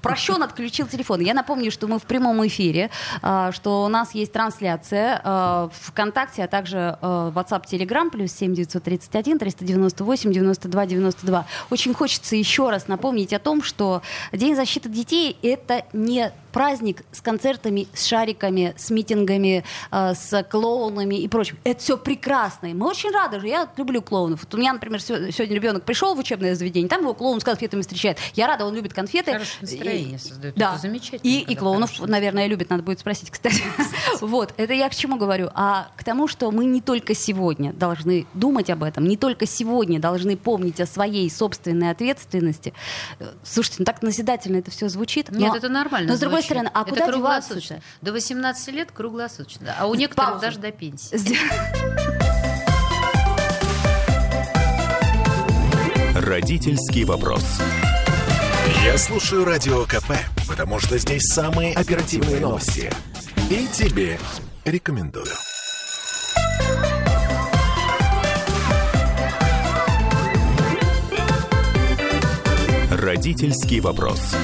прощен, 0.00 0.42
отключил 0.42 0.88
телефон. 0.88 1.20
Я 1.20 1.34
напомню, 1.34 1.70
что 1.70 1.86
мы 1.86 1.98
в 1.98 2.02
прямом 2.02 2.44
эфире, 2.48 2.90
а, 3.22 3.52
что 3.52 3.84
у 3.84 3.88
нас 3.88 4.12
есть 4.14 4.32
трансляция 4.32 5.20
а, 5.22 5.70
ВКонтакте, 5.72 6.42
а 6.42 6.48
также 6.48 6.98
а, 7.00 7.30
WhatsApp, 7.30 7.64
Telegram, 7.70 8.10
плюс 8.10 8.32
7 8.32 8.54
931 8.54 9.38
398 9.38 10.32
92 10.32 10.86
92. 10.86 11.46
Очень 11.70 11.94
хочется 11.94 12.34
еще 12.34 12.70
раз 12.70 12.88
напомнить 12.88 13.32
о 13.32 13.38
том, 13.38 13.62
что 13.62 14.02
День 14.32 14.56
защиты 14.56 14.88
детей— 14.88 15.36
это 15.42 15.84
не 15.92 16.32
праздник 16.52 17.02
с 17.12 17.20
концертами, 17.20 17.88
с 17.94 18.04
шариками, 18.06 18.74
с 18.76 18.90
митингами, 18.90 19.64
а, 19.90 20.14
с 20.14 20.42
клоунами 20.44 21.16
и 21.16 21.28
прочим. 21.28 21.58
Это 21.64 21.80
все 21.80 21.96
прекрасно. 21.96 22.66
И 22.66 22.74
мы 22.74 22.88
очень 22.88 23.10
рады 23.10 23.40
же. 23.40 23.48
Я 23.48 23.68
люблю 23.76 24.02
клоунов. 24.02 24.40
Вот 24.44 24.54
у 24.54 24.58
меня, 24.58 24.72
например, 24.72 25.00
сегодня 25.00 25.54
ребенок 25.54 25.84
пришел 25.84 26.14
в 26.14 26.18
учебное 26.18 26.54
заведение, 26.54 26.88
там 26.88 27.00
его 27.02 27.14
клоун 27.14 27.40
с 27.40 27.44
конфетами 27.44 27.80
встречает. 27.82 28.18
Я 28.34 28.46
рада, 28.46 28.64
он 28.66 28.74
любит 28.74 28.92
конфеты. 28.92 29.32
Хорошее 29.32 29.58
настроение 29.62 30.16
И- 30.16 30.18
создает. 30.18 30.54
Да. 30.56 30.72
Это 30.72 30.82
замечательно, 30.82 31.28
И, 31.28 31.40
и 31.40 31.54
клоунов, 31.56 31.90
хорошее 31.90 32.10
наверное, 32.10 32.46
любит, 32.46 32.70
надо 32.70 32.82
будет 32.82 33.00
спросить, 33.00 33.30
кстати. 33.30 33.62
Вот, 34.20 34.54
это 34.56 34.72
я 34.72 34.88
к 34.88 34.94
чему 34.94 35.16
говорю? 35.16 35.50
А 35.54 35.88
к 35.96 36.04
тому, 36.04 36.28
что 36.28 36.50
мы 36.52 36.64
не 36.64 36.80
только 36.80 37.14
сегодня 37.14 37.72
должны 37.72 38.26
думать 38.34 38.70
об 38.70 38.82
этом, 38.84 39.04
не 39.04 39.16
только 39.16 39.46
сегодня 39.46 39.98
должны 39.98 40.36
помнить 40.36 40.80
о 40.80 40.86
своей 40.86 41.28
собственной 41.30 41.90
ответственности. 41.90 42.72
Э, 43.18 43.32
Слушайте, 43.42 43.76
ну 43.80 43.84
так 43.84 44.02
назидательно 44.02 44.58
это 44.58 44.70
все 44.70 44.88
звучит. 44.88 45.30
Нет, 45.30 45.50
но- 45.50 45.56
это 45.56 45.68
нормально. 45.68 46.10
Но 46.10 46.16
с 46.16 46.20
другой 46.20 46.41
звучит. 46.42 46.50
стороны, 46.50 46.70
а 46.74 46.82
это 46.82 46.90
куда 46.90 47.06
круглосуточно. 47.06 47.76
деваться? 47.76 48.00
До 48.02 48.12
18 48.12 48.68
лет 48.68 48.92
круглосуточно. 48.92 49.74
А 49.78 49.86
у 49.86 49.94
некоторых 49.94 50.40
даже 50.40 50.58
до 50.58 50.70
пенсии. 50.72 51.38
Родительский 56.14 57.04
вопрос. 57.04 57.44
Я 58.84 58.98
слушаю 58.98 59.44
Радио 59.44 59.84
КП, 59.84 60.12
потому 60.48 60.78
что 60.78 60.98
здесь 60.98 61.22
самые 61.24 61.74
оперативные 61.74 62.40
новости. 62.40 62.90
И 63.50 63.66
тебе 63.72 64.18
рекомендую. 64.64 65.26
Родительский 72.90 73.80
вопрос. 73.80 74.34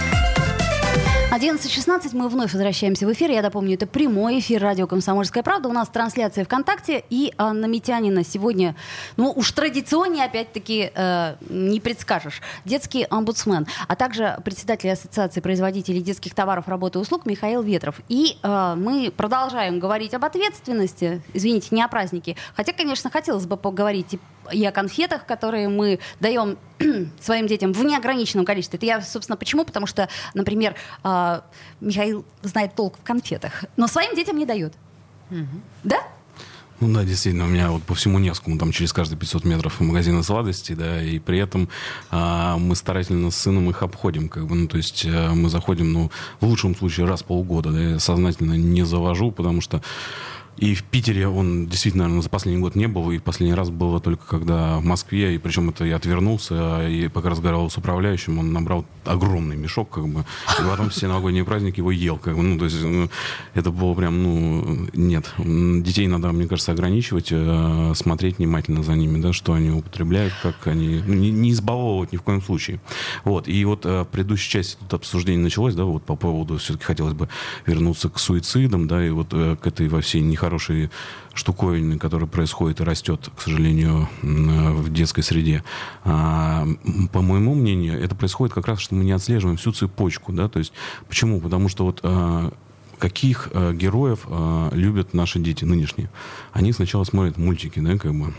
11.16 1.39 2.17
мы 2.17 2.29
вновь 2.29 2.53
возвращаемся 2.53 3.07
в 3.07 3.13
эфир. 3.13 3.31
Я 3.31 3.43
напомню, 3.43 3.75
это 3.75 3.87
прямой 3.87 4.41
эфир 4.41 4.61
радио 4.61 4.89
«Комсомольская 4.89 5.45
правда». 5.45 5.69
У 5.69 5.73
нас 5.73 5.89
трансляция 5.89 6.45
ВКонтакте. 6.45 7.05
И 7.11 7.33
Анна 7.39 7.67
Митянина 7.67 8.25
сегодня, 8.25 8.75
ну 9.17 9.31
уж 9.31 9.53
традиционнее, 9.53 10.25
опять-таки, 10.25 10.91
э, 10.93 11.37
не 11.49 11.79
предскажешь. 11.79 12.43
Детский 12.65 13.07
омбудсмен, 13.09 13.69
а 13.87 13.95
также 13.95 14.41
председатель 14.45 14.91
Ассоциации 14.91 15.41
производителей 15.41 16.03
детских 16.03 16.35
товаров, 16.35 16.67
работы 16.67 16.99
и 16.99 17.03
услуг 17.03 17.25
Михаил 17.25 17.63
Ветров. 17.63 18.01
И 18.09 18.37
э, 18.43 18.75
мы 18.77 19.13
продолжаем 19.17 19.79
говорить 19.79 20.15
об 20.15 20.25
ответственности. 20.25 21.23
Извините, 21.35 21.69
не 21.71 21.83
о 21.85 21.89
празднике. 21.89 22.35
Хотя, 22.57 22.73
конечно, 22.73 23.11
хотелось 23.11 23.47
бы 23.47 23.57
поговорить 23.57 24.15
и 24.15 24.19
и 24.53 24.65
о 24.65 24.73
конфетах, 24.73 25.27
которые 25.27 25.69
мы 25.69 25.99
даем 26.21 26.59
своим 27.21 27.47
детям 27.47 27.73
в 27.73 27.85
неограниченном 27.85 28.45
количестве. 28.45 28.77
Это 28.77 28.87
я, 28.87 29.03
собственно, 29.03 29.37
почему? 29.37 29.65
Потому 29.65 29.87
что, 29.87 30.09
например, 30.35 30.75
а, 31.03 31.45
Михаил 31.81 32.25
знает 32.43 32.75
толк 32.75 32.99
в 32.99 33.03
конфетах, 33.03 33.65
но 33.77 33.87
своим 33.87 34.15
детям 34.15 34.39
не 34.39 34.47
дает. 34.47 34.75
Да? 35.85 35.99
Ну 36.81 36.95
да, 36.95 37.05
действительно, 37.05 37.45
у 37.45 37.49
меня 37.49 37.73
вот 37.73 37.83
по 37.83 37.95
всему 37.95 38.21
Невскому, 38.21 38.57
там 38.57 38.71
через 38.71 38.93
каждые 38.93 39.19
500 39.19 39.45
метров 39.45 39.81
магазины 39.81 40.23
сладостей, 40.23 40.77
да, 40.77 41.03
и 41.03 41.19
при 41.19 41.41
этом 41.41 41.69
а, 42.11 42.57
мы 42.57 42.77
старательно 42.77 43.33
с 43.33 43.37
сыном 43.37 43.69
их 43.69 43.83
обходим, 43.83 44.29
как 44.29 44.47
бы, 44.47 44.55
ну, 44.55 44.69
то 44.69 44.77
есть 44.77 45.05
а, 45.05 45.35
мы 45.35 45.51
заходим, 45.51 45.93
ну, 45.93 46.11
в 46.41 46.47
лучшем 46.47 46.77
случае 46.77 47.07
раз 47.07 47.23
в 47.23 47.25
полгода, 47.25 47.73
да, 47.73 47.81
я 47.81 47.99
сознательно 47.99 48.53
не 48.53 48.85
завожу, 48.85 49.33
потому 49.33 49.61
что 49.61 49.83
и 50.59 50.75
в 50.75 50.83
Питере 50.83 51.29
он 51.29 51.67
действительно, 51.67 52.05
наверное, 52.05 52.23
за 52.23 52.31
последний 52.31 52.61
год 52.61 52.75
не 52.75 52.89
был, 52.89 53.13
и 53.13 53.19
последний 53.19 53.55
раз 53.55 53.71
было 53.71 54.01
только 54.01 54.27
когда 54.27 54.79
в 54.79 54.85
Москве, 54.85 55.37
и 55.37 55.39
причем 55.39 55.71
это 55.71 55.85
я 55.85 55.97
отвернулся, 55.97 56.89
и 56.89 57.07
пока 57.09 57.31
разговаривал 57.31 57.71
с 57.71 57.79
управляющим, 57.79 58.39
он 58.41 58.53
набрал 58.53 58.85
огромный 59.05 59.57
мешок, 59.57 59.91
как 59.91 60.09
бы, 60.09 60.25
и 60.59 60.63
потом 60.69 60.91
все 60.91 61.07
новогодние 61.07 61.45
праздники 61.45 61.79
его 61.79 61.93
ел, 61.93 62.17
как 62.17 62.37
бы, 62.37 62.43
ну, 62.43 62.59
то 62.59 62.65
есть, 62.65 62.83
ну, 62.83 63.09
это 63.55 63.71
было 63.71 63.95
прям, 63.95 64.21
ну, 64.21 64.89
нет. 64.95 65.33
Детей 65.39 66.09
надо, 66.09 66.33
мне 66.33 66.49
кажется, 66.49 66.73
ограничивать, 66.73 67.29
э, 67.31 67.93
смотреть 67.95 68.39
внимательно 68.39 68.83
за 68.83 68.95
ними, 68.95 69.21
да, 69.21 69.33
что 69.33 69.53
они 69.53 69.71
употребляют, 69.71 70.35
как 70.43 70.67
они, 70.67 71.03
ну, 71.07 71.15
не, 71.15 71.31
не 71.31 71.53
избаловывать 71.53 72.13
ни 72.13 72.17
в 72.17 72.23
коем 72.23 72.43
случае. 72.43 72.81
Вот, 73.23 73.47
и 73.47 73.65
вот 73.65 73.87
э, 73.87 74.03
в 74.03 74.07
предыдущей 74.07 74.51
части 74.51 74.77
тут 74.81 74.95
обсуждение 74.95 75.43
началось, 75.43 75.77
да, 75.77 75.85
вот 75.85 76.03
по 76.03 76.17
поводу, 76.17 76.59
все-таки 76.59 76.85
хотелось 76.85 77.15
бы 77.15 77.29
вернуться 77.65 78.09
к 78.09 78.19
суицидам, 78.19 78.89
да, 78.89 79.07
и 79.07 79.11
вот 79.11 79.29
э, 79.33 79.57
к 79.57 79.65
этой 79.65 79.89
во 79.89 80.01
всей 80.01 80.21
нехорошей 80.21 80.48
штуковине, 81.35 81.99
которая 81.99 82.29
происходит 82.29 82.81
и 82.81 82.85
растет, 82.85 83.31
к 83.37 83.43
сожалению, 83.43 84.09
в 84.23 84.93
детской 84.93 85.23
среде. 85.23 85.63
А, 86.05 86.67
по 87.13 87.23
моему 87.23 87.55
мнению, 87.55 88.03
это 88.03 88.15
происходит 88.15 88.55
как 88.55 88.67
раз, 88.67 88.81
что 88.81 88.95
мы 88.95 89.05
не 89.05 89.13
отслеживаем 89.13 89.57
всю 89.57 89.73
цепочку, 89.73 90.33
да, 90.33 90.49
то 90.49 90.59
есть 90.59 90.73
почему? 91.09 91.41
Потому 91.41 91.69
что 91.69 91.85
вот 91.85 92.01
а, 92.03 92.53
каких 92.99 93.49
э, 93.53 93.73
героев 93.75 94.27
э, 94.27 94.71
любят 94.73 95.15
наши 95.15 95.39
дети 95.39 95.65
нынешние? 95.65 96.11
Они 96.53 96.73
сначала 96.73 97.05
смотрят 97.05 97.39
мультики, 97.39 97.81
да, 97.81 97.97
как 97.97 98.13
бы. 98.15 98.35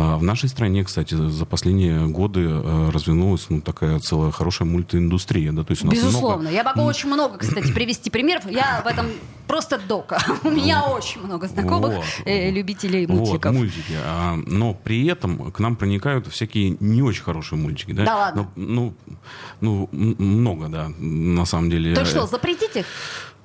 А 0.00 0.16
В 0.16 0.22
нашей 0.22 0.48
стране, 0.48 0.84
кстати, 0.84 1.14
за 1.14 1.44
последние 1.44 2.06
годы 2.06 2.42
э, 2.42 2.90
развернулась 2.90 3.46
ну, 3.48 3.60
такая 3.60 3.98
целая 3.98 4.30
хорошая 4.30 4.68
мультииндустрия. 4.68 5.50
Да? 5.50 5.64
То 5.64 5.72
есть 5.72 5.82
у 5.82 5.86
нас 5.86 5.94
Безусловно. 5.96 6.42
много- 6.42 6.54
Я 6.54 6.62
могу 6.62 6.82
очень 6.82 7.08
много, 7.08 7.38
кстати, 7.38 7.72
привести 7.72 8.08
примеров. 8.08 8.48
Я 8.48 8.80
в 8.84 8.86
этом 8.86 9.06
просто 9.48 9.76
дока. 9.88 10.22
У 10.44 10.50
меня 10.50 10.84
очень 10.84 11.20
много 11.22 11.48
знакомых 11.48 11.96
Вот. 11.96 12.04
э, 12.26 12.50
любителей 12.52 13.06
Вот, 13.06 13.16
мультиков. 13.18 13.52
мультики. 13.52 13.94
А, 14.04 14.36
но 14.46 14.72
при 14.72 15.04
этом 15.06 15.50
к 15.50 15.58
нам 15.58 15.74
проникают 15.74 16.28
всякие 16.28 16.76
не 16.78 17.02
очень 17.02 17.24
хорошие 17.24 17.58
мультики. 17.58 17.90
Да, 17.90 18.04
Да 18.04 18.16
ладно? 18.16 18.50
Ну, 18.54 18.94
ну, 19.60 19.88
ну, 19.90 20.14
много, 20.18 20.68
да, 20.68 20.90
на 21.00 21.44
самом 21.44 21.70
деле. 21.70 21.96
Так 21.96 22.06
что? 22.06 22.22
А, 22.22 22.26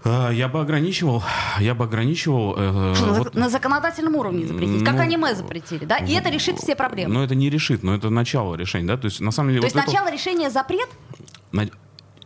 Я 0.06 0.48
бы 0.50 0.60
ограничивал, 0.60 1.24
я 1.60 1.74
бы 1.76 1.86
ограничивал... 1.86 2.56
э, 2.58 2.94
Что, 2.96 3.06
на 3.06 3.14
вот- 3.14 3.36
на 3.36 3.50
законодательном 3.50 4.16
уровне 4.16 4.46
запретить? 4.46 4.84
Как 4.84 4.96
Ну, 4.96 5.02
аниме 5.02 5.34
запретили, 5.34 5.86
да? 5.86 5.98
И 5.98 6.12
это 6.14 6.30
решит 6.30 6.58
все 6.58 6.76
проблемы. 6.76 7.14
Но 7.14 7.24
это 7.24 7.36
не 7.36 7.50
решит, 7.50 7.84
но 7.84 7.96
это 7.96 8.10
начало 8.10 8.56
решения, 8.56 8.86
да, 8.88 8.98
то 8.98 9.06
есть 9.06 9.22
на 9.22 9.32
самом 9.32 9.50
деле... 9.52 9.62
То 9.62 9.68
вот 9.68 9.74
есть 9.74 9.76
это- 9.78 9.90
сначала 9.90 10.12
решение 10.12 10.50
запрет, 10.50 10.90
на- 11.54 11.70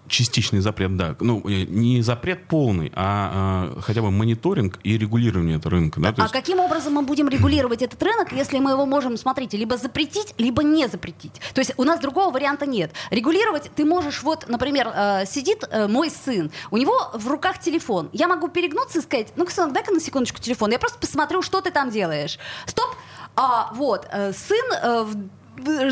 Частичный 0.07 0.59
запрет, 0.59 0.95
да. 0.95 1.15
Ну, 1.19 1.41
э, 1.47 1.63
не 1.63 2.01
запрет 2.01 2.47
полный, 2.47 2.91
а, 2.95 3.73
а, 3.77 3.81
хотя 3.81 4.01
бы 4.01 4.11
мониторинг 4.11 4.79
и 4.83 4.97
регулирование 4.97 5.57
этого 5.57 5.71
рынка. 5.71 5.99
Да? 5.99 6.13
А 6.17 6.21
есть- 6.21 6.33
каким 6.33 6.59
образом 6.59 6.93
мы 6.93 7.01
будем 7.01 7.27
регулировать 7.29 7.81
этот 7.81 8.01
рынок, 8.01 8.31
если 8.31 8.59
мы 8.59 8.71
его 8.71 8.85
можем, 8.85 9.17
смотрите, 9.17 9.57
либо 9.57 9.77
запретить, 9.77 10.33
либо 10.37 10.63
не 10.63 10.87
запретить? 10.87 11.33
То 11.53 11.61
есть 11.61 11.73
у 11.77 11.83
нас 11.83 11.99
другого 11.99 12.31
варианта 12.31 12.65
нет. 12.65 12.91
Регулировать 13.11 13.69
ты 13.75 13.85
можешь, 13.85 14.23
вот, 14.23 14.47
например, 14.47 14.87
э, 14.93 15.25
сидит 15.25 15.63
э, 15.69 15.87
мой 15.87 16.09
сын, 16.09 16.51
у 16.71 16.77
него 16.77 17.11
в 17.13 17.27
руках 17.27 17.59
телефон. 17.59 18.09
Я 18.13 18.27
могу 18.27 18.47
перегнуться 18.47 18.99
и 18.99 19.01
сказать, 19.01 19.33
ну-ка, 19.35 19.51
сынок, 19.51 19.73
дай-ка 19.73 19.91
на 19.91 19.99
секундочку 19.99 20.39
телефон, 20.39 20.71
я 20.71 20.79
просто 20.79 20.99
посмотрю, 20.99 21.41
что 21.41 21.61
ты 21.61 21.71
там 21.71 21.89
делаешь. 21.89 22.39
Стоп! 22.65 22.95
А, 23.35 23.71
вот, 23.75 24.07
сын 24.11 25.05
в 25.05 25.15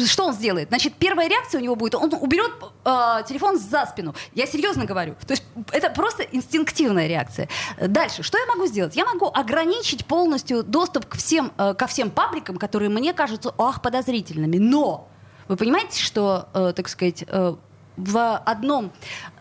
что 0.05 0.25
он 0.25 0.33
сделает? 0.33 0.69
Значит, 0.69 0.93
первая 0.95 1.27
реакция 1.27 1.59
у 1.59 1.63
него 1.63 1.75
будет, 1.75 1.95
он 1.95 2.13
уберет 2.13 2.51
э, 2.83 3.23
телефон 3.27 3.57
за 3.57 3.85
спину. 3.85 4.15
Я 4.33 4.47
серьезно 4.47 4.85
говорю. 4.85 5.15
То 5.25 5.33
есть 5.33 5.43
это 5.71 5.89
просто 5.89 6.23
инстинктивная 6.23 7.07
реакция. 7.07 7.49
Дальше, 7.79 8.23
что 8.23 8.37
я 8.37 8.45
могу 8.45 8.67
сделать? 8.67 8.95
Я 8.95 9.05
могу 9.05 9.27
ограничить 9.27 10.05
полностью 10.05 10.63
доступ 10.63 11.05
к 11.05 11.15
всем, 11.15 11.51
э, 11.57 11.73
ко 11.73 11.87
всем 11.87 12.11
пабликам, 12.11 12.57
которые 12.57 12.89
мне 12.89 13.13
кажутся, 13.13 13.53
ах, 13.57 13.81
подозрительными. 13.81 14.57
Но 14.57 15.09
вы 15.47 15.57
понимаете, 15.57 16.01
что, 16.01 16.49
э, 16.53 16.73
так 16.75 16.87
сказать, 16.87 17.23
э, 17.27 17.55
в 17.97 18.37
одном 18.37 18.91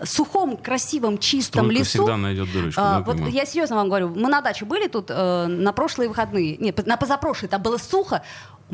сухом, 0.03 0.57
красивом, 0.57 1.19
чистом 1.19 1.67
Только 1.67 1.81
лесу. 1.81 1.99
всегда 1.99 2.17
найдет 2.17 2.53
дырочку. 2.53 2.81
А, 2.81 3.01
да, 3.01 3.01
вот 3.01 3.17
я 3.29 3.47
серьезно 3.47 3.77
вам 3.77 3.89
говорю, 3.89 4.11
мы 4.11 4.29
на 4.29 4.41
даче 4.41 4.65
были 4.65 4.87
тут 4.87 5.07
э, 5.09 5.47
на 5.47 5.73
прошлые 5.73 6.09
выходные, 6.09 6.57
нет, 6.59 6.87
на 6.87 6.97
позапрошлые, 6.97 7.49
там 7.51 7.63
было 7.63 7.79
сухо, 7.79 8.23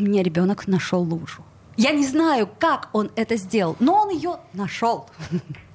у 0.00 0.04
меня 0.04 0.22
ребенок 0.22 0.66
нашел 0.66 1.02
лужу. 1.02 1.44
Я 1.76 1.92
не 1.92 2.06
знаю, 2.06 2.48
как 2.58 2.88
он 2.92 3.10
это 3.16 3.36
сделал, 3.36 3.76
но 3.80 4.02
он 4.02 4.10
ее 4.10 4.36
нашел. 4.52 5.08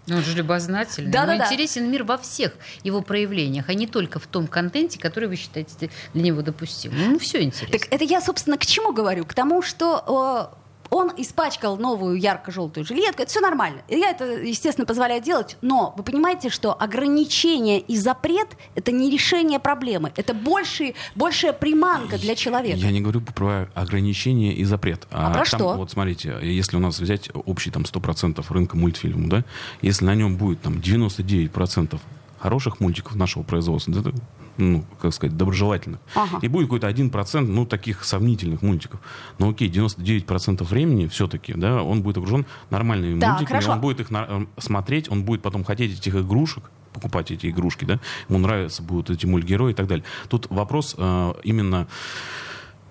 Ну, 0.08 0.18
Он 0.18 0.22
же 0.22 0.36
любознательный. 0.36 1.10
Да, 1.10 1.26
да, 1.26 1.36
да. 1.36 1.46
интересен 1.46 1.90
мир 1.90 2.04
во 2.04 2.20
всех 2.20 2.54
его 2.84 3.02
проявлениях, 3.02 3.70
а 3.70 3.74
не 3.74 3.88
только 3.88 4.20
в 4.20 4.28
том 4.28 4.46
контенте, 4.46 5.00
который 5.00 5.28
вы 5.28 5.36
считаете 5.36 5.90
для 6.14 6.22
него 6.22 6.44
допустимым. 6.44 7.02
Ему 7.02 7.18
все 7.18 7.42
интересно. 7.42 7.80
Так 7.80 7.88
это 7.92 8.04
я, 8.04 8.22
собственно, 8.22 8.60
к 8.60 8.66
чему 8.68 8.94
говорю? 8.94 9.26
К 9.26 9.34
тому, 9.34 9.64
что 9.64 10.54
он 10.96 11.12
испачкал 11.18 11.76
новую 11.76 12.18
ярко-желтую 12.18 12.86
жилетку, 12.86 13.24
это 13.24 13.30
все 13.30 13.42
нормально. 13.42 13.82
Я 13.90 14.12
это, 14.12 14.24
естественно, 14.42 14.88
позволяю 14.88 15.22
делать, 15.22 15.58
но 15.62 15.94
вы 15.98 16.04
понимаете, 16.04 16.50
что 16.50 16.74
ограничение 16.74 17.82
и 17.82 17.98
запрет— 17.98 18.48
это 18.76 18.94
не 18.94 19.12
решение 19.12 19.60
проблемы, 19.60 20.14
это 20.16 20.34
больше, 20.34 20.94
большая 21.14 21.52
приманка 21.52 22.18
для 22.18 22.34
человека. 22.34 22.78
Я 22.78 22.92
не 22.92 23.02
говорю 23.02 23.20
про 23.20 23.68
ограничения 23.74 24.54
и 24.54 24.64
запрет. 24.64 25.06
А 25.12 25.32
про 25.32 25.44
там, 25.44 25.46
что? 25.46 25.74
Вот 25.74 25.92
смотрите, 25.92 26.38
если 26.42 26.78
у 26.78 26.80
нас 26.80 26.98
взять 26.98 27.30
общий 27.34 27.72
там 27.72 27.84
100% 27.84 28.46
рынка 28.48 28.78
мультфильмов, 28.78 29.28
да, 29.28 29.44
если 29.82 30.06
на 30.06 30.16
нем 30.16 30.38
будет 30.38 30.62
там 30.62 30.76
99% 30.76 32.00
хороших 32.40 32.80
мультиков 32.80 33.16
нашего 33.16 33.44
производства, 33.44 33.94
да, 33.94 34.12
ну, 34.58 34.86
как 35.02 35.14
сказать, 35.14 35.36
доброжелательных, 35.38 36.00
Ага. 36.16 36.40
и 36.42 36.48
будет 36.48 36.66
какой-то 36.68 36.88
1%, 36.88 37.48
ну, 37.52 37.66
таких 37.66 38.04
сомнительных 38.06 38.62
мультиков. 38.62 39.00
Но 39.40 39.50
окей, 39.50 39.70
99% 39.70 40.64
времени 40.64 41.08
все-таки, 41.08 41.54
да, 41.54 41.82
он 41.84 42.02
будет 42.02 42.18
окружен 42.18 42.46
нормальными 42.70 43.20
Так, 43.20 43.30
мультиками, 43.32 43.58
хорошо. 43.60 43.72
он 43.74 43.82
будет 43.82 44.00
их 44.00 44.12
на- 44.12 44.26
э, 44.30 44.46
смотреть, 44.58 45.10
он 45.12 45.24
будет 45.24 45.42
потом 45.42 45.64
хотеть 45.64 45.98
этих 46.00 46.16
игрушек, 46.16 46.72
покупать 46.94 47.32
эти 47.32 47.48
игрушки, 47.50 47.84
да, 47.86 48.00
ему 48.30 48.40
нравятся 48.40 48.82
будут 48.82 49.10
эти 49.10 49.26
мультгерои 49.26 49.72
и 49.72 49.76
так 49.76 49.88
далее. 49.88 50.06
Тут 50.30 50.48
вопрос 50.50 50.96
э, 50.98 51.34
именно 51.44 51.88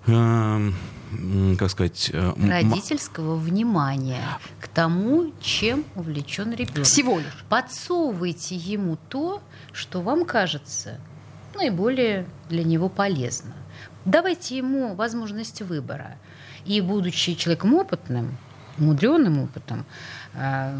Эм, 0.07 0.75
м, 1.13 1.57
как 1.57 1.71
сказать, 1.71 2.11
э, 2.13 2.33
м- 2.37 2.47
Родительского 2.47 3.37
внимания 3.37 4.21
к 4.61 4.67
тому, 4.67 5.31
чем 5.41 5.83
увлечен 5.95 6.53
ребенок. 6.53 6.83
Всего 6.85 7.17
лишь. 7.17 7.43
Подсовывайте 7.49 8.55
ему 8.55 8.99
то, 9.09 9.41
что 9.73 10.01
вам 10.01 10.25
кажется 10.25 10.99
наиболее 11.55 12.25
для 12.49 12.63
него 12.63 12.89
полезно. 12.89 13.53
Давайте 14.05 14.57
ему 14.57 14.93
возможность 14.95 15.61
выбора. 15.61 16.17
И 16.65 16.81
будучи 16.81 17.35
человеком 17.35 17.73
опытным, 17.73 18.37
мудреным 18.77 19.41
опытом, 19.41 19.85
э, 20.33 20.77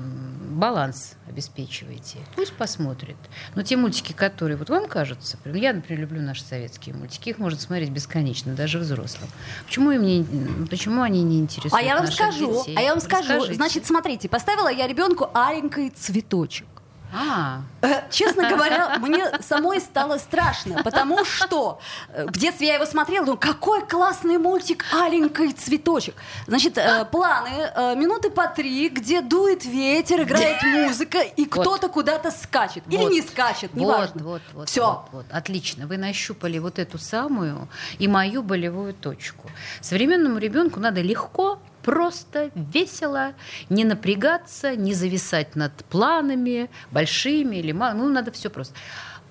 баланс 0.49 1.13
обеспечивайте. 1.27 2.19
Пусть 2.35 2.53
посмотрит. 2.53 3.15
Но 3.55 3.63
те 3.63 3.77
мультики, 3.77 4.11
которые 4.11 4.57
вот 4.57 4.69
вам 4.69 4.87
кажутся, 4.87 5.37
я, 5.45 5.73
например, 5.73 6.01
люблю 6.01 6.21
наши 6.21 6.43
советские 6.43 6.95
мультики, 6.95 7.29
их 7.29 7.37
можно 7.37 7.59
смотреть 7.59 7.89
бесконечно, 7.89 8.53
даже 8.53 8.79
взрослым. 8.79 9.29
Почему, 9.65 9.91
им 9.91 10.03
не, 10.03 10.67
почему 10.67 11.01
они 11.01 11.23
не 11.23 11.39
интересуют 11.39 11.73
А 11.73 11.81
я 11.81 11.97
вам 11.97 12.07
скажу, 12.07 12.59
детей? 12.63 12.75
а 12.77 12.81
я 12.81 12.91
вам 12.91 12.99
скажу, 13.01 13.29
Расскажите. 13.29 13.53
значит, 13.55 13.85
смотрите, 13.85 14.29
поставила 14.29 14.71
я 14.71 14.87
ребенку 14.87 15.29
аленький 15.33 15.89
цветочек. 15.89 16.67
А, 17.15 17.61
Э, 17.85 18.01
Честно 18.09 18.49
говоря, 18.49 18.97
мне 18.99 19.25
самой 19.41 19.79
стало 19.79 20.17
страшно, 20.17 20.83
потому 20.83 21.23
что 21.25 21.79
э, 22.09 22.25
в 22.25 22.37
детстве 22.37 22.67
я 22.67 22.75
его 22.75 22.85
смотрела, 22.85 23.25
думаю, 23.25 23.39
какой 23.39 23.85
классный 23.85 24.37
мультик 24.37 24.85
«Аленький 24.93 25.53
цветочек». 25.53 26.15
Значит, 26.47 26.77
э, 26.77 27.05
планы 27.05 27.95
минуты 27.95 28.29
по 28.29 28.47
три, 28.47 28.89
где 28.89 29.21
дует 29.21 29.65
ветер, 29.65 30.21
играет 30.23 30.61
музыка, 30.63 31.19
и 31.19 31.45
кто-то 31.45 31.89
куда-то 31.89 32.31
скачет. 32.31 32.83
Или 32.89 33.03
не 33.05 33.21
скачет, 33.21 33.73
неважно. 33.75 34.23
вот, 34.23 34.41
вот, 34.53 34.69
Все. 34.69 35.05
вот. 35.11 35.25
Отлично. 35.31 35.87
Вы 35.87 35.97
нащупали 35.97 36.59
вот 36.59 36.79
эту 36.79 36.97
самую 36.97 37.67
и 37.99 38.07
мою 38.07 38.41
болевую 38.43 38.93
точку. 38.93 39.49
Современному 39.81 40.37
ребенку 40.37 40.79
надо 40.79 41.01
легко, 41.01 41.59
просто, 41.85 42.49
весело, 42.55 43.33
не 43.69 43.85
напрягаться, 43.85 44.75
не 44.75 44.95
зависать 44.95 45.55
над 45.55 45.71
планами, 45.85 46.69
большими 46.91 47.57
или 47.57 47.71
малыми. 47.71 47.99
Ну, 47.99 48.09
надо 48.09 48.31
все 48.31 48.49
просто. 48.49 48.73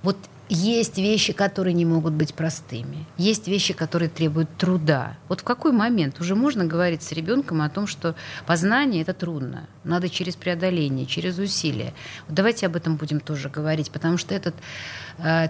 Вот 0.03 0.17
есть 0.49 0.99
вещи, 0.99 1.33
которые 1.33 1.73
не 1.73 1.85
могут 1.85 2.13
быть 2.13 2.35
простыми. 2.35 3.07
Есть 3.17 3.49
вещи, 3.49 3.73
которые 3.73 4.09
требуют 4.09 4.51
труда. 4.57 5.17
Вот 5.29 5.41
в 5.41 5.45
какой 5.45 5.73
момент 5.73 6.21
уже 6.21 6.35
можно 6.35 6.65
говорить 6.65 7.03
с 7.03 7.13
ребенком 7.13 7.63
о 7.63 7.71
том, 7.71 7.87
что 7.87 8.15
познание 8.47 9.03
это 9.03 9.15
трудно. 9.15 9.67
Надо 9.83 10.09
через 10.09 10.37
преодоление, 10.37 11.07
через 11.07 11.39
усилия. 11.39 11.95
Вот 12.29 12.37
давайте 12.37 12.67
об 12.67 12.77
этом 12.77 12.97
будем 12.97 13.21
тоже 13.21 13.49
говорить, 13.49 13.91
потому 13.91 14.19
что 14.19 14.35
этот 14.35 14.55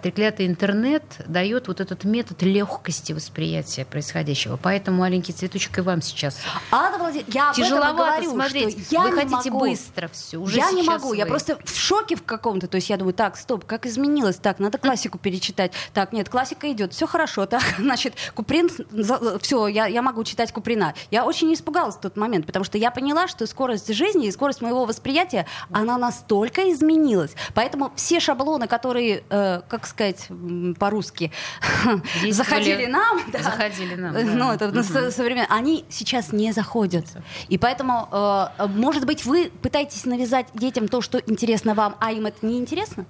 треклятый 0.02 0.46
интернет 0.46 1.02
дает 1.26 1.68
вот 1.68 1.80
этот 1.80 2.04
метод 2.04 2.42
легкости 2.42 3.12
восприятия 3.12 3.84
происходящего. 3.84 4.58
Поэтому 4.60 4.98
маленький 4.98 5.32
цветочек 5.32 5.78
и 5.78 5.80
вам 5.80 6.02
сейчас 6.02 6.38
Анна 6.70 6.98
Владимировна, 6.98 7.32
я 7.34 7.52
тяжеловато 7.54 8.22
говорю, 8.22 8.30
смотреть. 8.30 8.86
я 8.90 9.00
Вы 9.02 9.10
не 9.10 9.12
хотите 9.16 9.50
могу. 9.50 9.60
быстро 9.60 10.08
все. 10.08 10.38
Уже 10.38 10.56
я 10.56 10.70
не 10.72 10.82
могу, 10.82 11.12
я 11.12 11.24
вы. 11.24 11.30
просто 11.30 11.58
в 11.64 11.76
шоке 11.76 12.16
в 12.16 12.24
каком-то. 12.24 12.66
То 12.68 12.76
есть 12.76 12.90
я 12.90 12.96
думаю, 12.96 13.14
так, 13.14 13.36
стоп, 13.36 13.64
как 13.64 13.86
изменилось? 13.86 14.36
Так, 14.36 14.58
надо 14.58 14.78
классику 14.78 15.18
перечитать. 15.18 15.72
Так, 15.92 16.12
нет, 16.12 16.28
классика 16.28 16.70
идет, 16.72 16.92
все 16.92 17.06
хорошо. 17.06 17.46
Так, 17.46 17.62
значит, 17.78 18.14
Куприн, 18.34 18.68
все, 19.40 19.66
я, 19.66 19.86
я 19.86 20.02
могу 20.02 20.24
читать 20.24 20.52
Куприна. 20.52 20.94
Я 21.10 21.24
очень 21.24 21.52
испугалась 21.52 21.96
в 21.96 22.00
тот 22.00 22.16
момент, 22.16 22.46
потому 22.46 22.64
что 22.64 22.78
я 22.78 22.90
поняла, 22.90 23.28
что 23.28 23.46
скорость 23.46 23.92
жизни 23.92 24.26
и 24.26 24.30
скорость 24.32 24.60
моего 24.60 24.84
восприятия, 24.84 25.46
она 25.72 25.98
настолько 25.98 26.70
изменилась. 26.72 27.32
Поэтому 27.54 27.92
все 27.96 28.20
шаблоны, 28.20 28.66
которые, 28.66 29.24
э, 29.30 29.53
как 29.68 29.86
сказать 29.86 30.28
по-русски, 30.78 31.30
заходили 32.30 32.86
нам, 32.86 33.20
да, 33.32 33.42
Заходили 33.42 33.94
нам, 33.94 34.12
да. 34.14 34.22
ну, 34.22 34.52
это 34.52 34.68
Мгм. 34.68 34.82
со- 34.82 35.10
современно, 35.10 35.46
они 35.50 35.84
сейчас 35.88 36.32
не 36.32 36.52
заходят. 36.52 37.06
И 37.48 37.58
поэтому, 37.58 38.08
э, 38.10 38.66
может 38.68 39.06
быть, 39.06 39.24
вы 39.24 39.50
пытаетесь 39.62 40.04
навязать 40.04 40.46
детям 40.54 40.88
то, 40.88 41.00
что 41.00 41.18
интересно 41.26 41.74
вам, 41.74 41.96
а 42.00 42.12
им 42.12 42.26
это 42.26 42.46
не 42.46 42.58
интересно? 42.58 43.06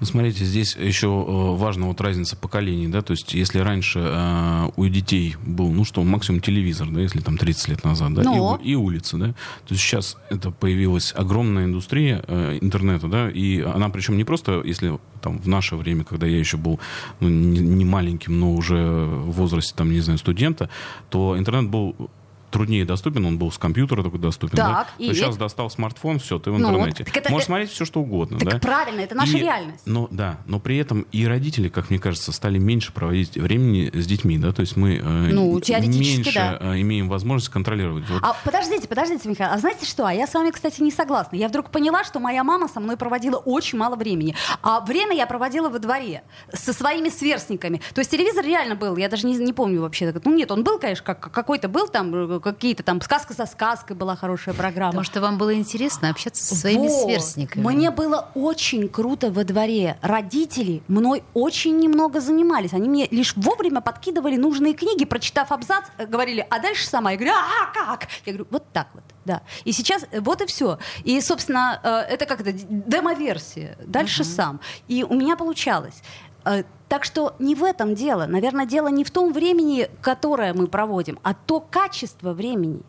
Ну, 0.00 0.06
смотрите, 0.06 0.44
здесь 0.44 0.76
еще 0.76 1.06
э, 1.06 1.56
важна 1.56 1.86
вот 1.86 2.00
разница 2.00 2.36
поколений, 2.36 2.88
да, 2.88 3.02
то 3.02 3.12
есть 3.12 3.34
если 3.34 3.58
раньше 3.58 4.00
э, 4.02 4.70
у 4.76 4.86
детей 4.86 5.36
был, 5.44 5.70
ну 5.72 5.84
что, 5.84 6.02
максимум 6.04 6.40
телевизор, 6.40 6.88
да, 6.90 7.00
если 7.00 7.20
там 7.20 7.36
30 7.38 7.68
лет 7.68 7.84
назад, 7.84 8.14
да, 8.14 8.22
и, 8.22 8.24
Но. 8.24 8.54
у- 8.54 8.56
и 8.62 8.74
улица, 8.74 9.16
да, 9.16 9.26
то 9.28 9.34
есть 9.74 9.82
сейчас 9.82 10.16
это 10.30 10.50
появилась 10.50 11.12
огромная 11.16 11.64
индустрия 11.64 12.22
э, 12.26 12.58
интернета, 12.60 13.08
да, 13.08 13.30
и 13.30 13.60
она 13.60 13.88
причем 13.88 14.16
не 14.16 14.24
просто, 14.24 14.62
если 14.64 14.98
там 15.20 15.38
в 15.38 15.48
наше 15.48 15.74
время, 15.74 15.87
когда 16.08 16.26
я 16.26 16.38
еще 16.38 16.56
был 16.56 16.80
ну, 17.20 17.28
не, 17.28 17.60
не 17.60 17.84
маленьким, 17.84 18.38
но 18.38 18.54
уже 18.54 18.76
в 18.76 19.32
возрасте, 19.32 19.74
там, 19.76 19.92
не 19.92 20.00
знаю, 20.00 20.18
студента, 20.18 20.68
то 21.10 21.38
интернет 21.38 21.68
был 21.70 22.10
труднее 22.50 22.84
доступен, 22.84 23.24
он 23.26 23.38
был 23.38 23.50
с 23.52 23.58
компьютера 23.58 24.02
только 24.02 24.18
доступен. 24.18 24.56
Так, 24.56 24.88
да? 24.98 25.04
и? 25.04 25.12
Сейчас 25.14 25.36
достал 25.36 25.70
смартфон, 25.70 26.18
все, 26.18 26.38
ты 26.38 26.50
в 26.50 26.58
Ну, 26.58 26.68
интернете. 26.70 27.04
так 27.04 27.16
это- 27.16 27.30
Можешь 27.30 27.44
это- 27.44 27.46
смотреть 27.46 27.70
все, 27.70 27.84
что 27.84 28.00
угодно. 28.00 28.38
Так 28.38 28.48
да? 28.54 28.58
правильно, 28.58 29.00
это 29.00 29.14
наша 29.14 29.36
И- 29.36 29.40
реальность. 29.40 29.82
Но, 29.86 30.08
да, 30.10 30.38
но 30.46 30.58
при 30.60 30.76
этом 30.78 31.02
и 31.12 31.26
родители, 31.26 31.68
как 31.68 31.90
мне 31.90 31.98
кажется, 31.98 32.32
стали 32.32 32.58
меньше 32.58 32.92
проводить 32.92 33.36
времени 33.36 33.90
с 33.92 34.06
детьми, 34.06 34.38
да, 34.38 34.52
то 34.52 34.60
есть 34.60 34.76
мы 34.76 34.96
э, 34.96 35.00
Ну, 35.32 35.60
меньше 35.68 36.32
да. 36.34 36.58
э, 36.60 36.80
имеем 36.80 37.08
возможность 37.08 37.50
контролировать. 37.52 38.04
Вот 38.08 38.20
А 38.22 38.34
подождите, 38.44 38.88
подождите, 38.88 39.28
Михаил, 39.28 39.50
а 39.52 39.58
знаете 39.58 39.86
что? 39.86 40.06
А 40.06 40.12
я 40.12 40.26
с 40.26 40.34
вами, 40.34 40.50
кстати, 40.50 40.80
не 40.82 40.90
согласна. 40.90 41.36
Я 41.36 41.48
вдруг 41.48 41.70
поняла, 41.70 42.04
что 42.04 42.20
моя 42.20 42.44
мама 42.44 42.68
со 42.68 42.80
мной 42.80 42.96
проводила 42.96 43.36
очень 43.36 43.78
мало 43.78 43.96
времени. 43.96 44.34
А 44.62 44.80
время 44.80 45.14
я 45.16 45.26
проводила 45.26 45.68
во 45.68 45.78
дворе 45.78 46.22
со 46.52 46.72
своими 46.72 47.08
сверстниками. 47.08 47.80
То 47.94 48.00
есть 48.00 48.10
телевизор 48.10 48.44
реально 48.44 48.74
был, 48.74 48.96
я 48.96 49.08
даже 49.08 49.26
не, 49.26 49.36
не 49.36 49.52
помню 49.52 49.80
вообще. 49.82 50.12
Ну 50.24 50.34
нет, 50.34 50.50
он 50.50 50.64
был, 50.64 50.78
конечно, 50.78 51.04
как, 51.04 51.30
какой-то 51.32 51.68
был 51.68 51.88
там, 51.88 52.14
э, 52.14 52.37
какие-то 52.40 52.82
там 52.82 53.00
«Сказка 53.00 53.34
за 53.34 53.46
сказкой» 53.46 53.96
была 53.96 54.16
хорошая 54.16 54.54
программа. 54.54 54.92
Потому 54.92 55.04
что 55.04 55.20
вам 55.20 55.38
было 55.38 55.54
интересно 55.54 56.10
общаться 56.10 56.44
со 56.44 56.54
своими 56.54 56.88
Вот. 56.88 57.04
сверстниками. 57.04 57.64
Мне 57.64 57.90
было 57.90 58.28
очень 58.34 58.88
круто 58.88 59.30
во 59.30 59.44
дворе. 59.44 59.98
Родители 60.02 60.82
мной 60.88 61.22
очень 61.34 61.78
немного 61.78 62.20
занимались. 62.20 62.72
Они 62.72 62.88
мне 62.88 63.08
лишь 63.10 63.34
вовремя 63.36 63.80
подкидывали 63.80 64.36
нужные 64.36 64.74
книги, 64.74 65.04
прочитав 65.04 65.52
абзац, 65.52 65.84
э, 65.98 66.06
говорили, 66.06 66.46
а 66.48 66.58
дальше 66.58 66.86
сама. 66.86 67.12
Я 67.12 67.16
говорю, 67.16 67.34
а 67.34 67.72
как? 67.72 68.08
Я 68.26 68.32
говорю, 68.32 68.46
вот 68.50 68.64
так 68.72 68.88
вот. 68.94 69.04
Да. 69.24 69.42
И 69.64 69.72
сейчас 69.72 70.04
э, 70.10 70.20
вот 70.20 70.40
и 70.40 70.46
все. 70.46 70.78
И, 71.04 71.20
собственно, 71.20 71.80
э, 71.82 72.14
это 72.14 72.24
как 72.26 72.40
это, 72.40 72.52
демо-версия. 72.52 73.76
Дальше 73.86 74.24
сам. 74.24 74.60
И 74.88 75.04
у 75.04 75.14
меня 75.14 75.36
получалось. 75.36 76.02
Э, 76.44 76.62
Так 76.88 77.04
что 77.04 77.34
не 77.38 77.54
в 77.54 77.64
этом 77.64 77.94
дело. 77.94 78.26
Наверное, 78.26 78.64
дело 78.64 78.88
не 78.88 79.04
в 79.04 79.10
том 79.10 79.32
времени, 79.32 79.90
которое 80.00 80.54
мы 80.54 80.66
проводим, 80.66 81.18
а 81.22 81.34
то 81.34 81.60
качество 81.60 82.32
времени. 82.32 82.80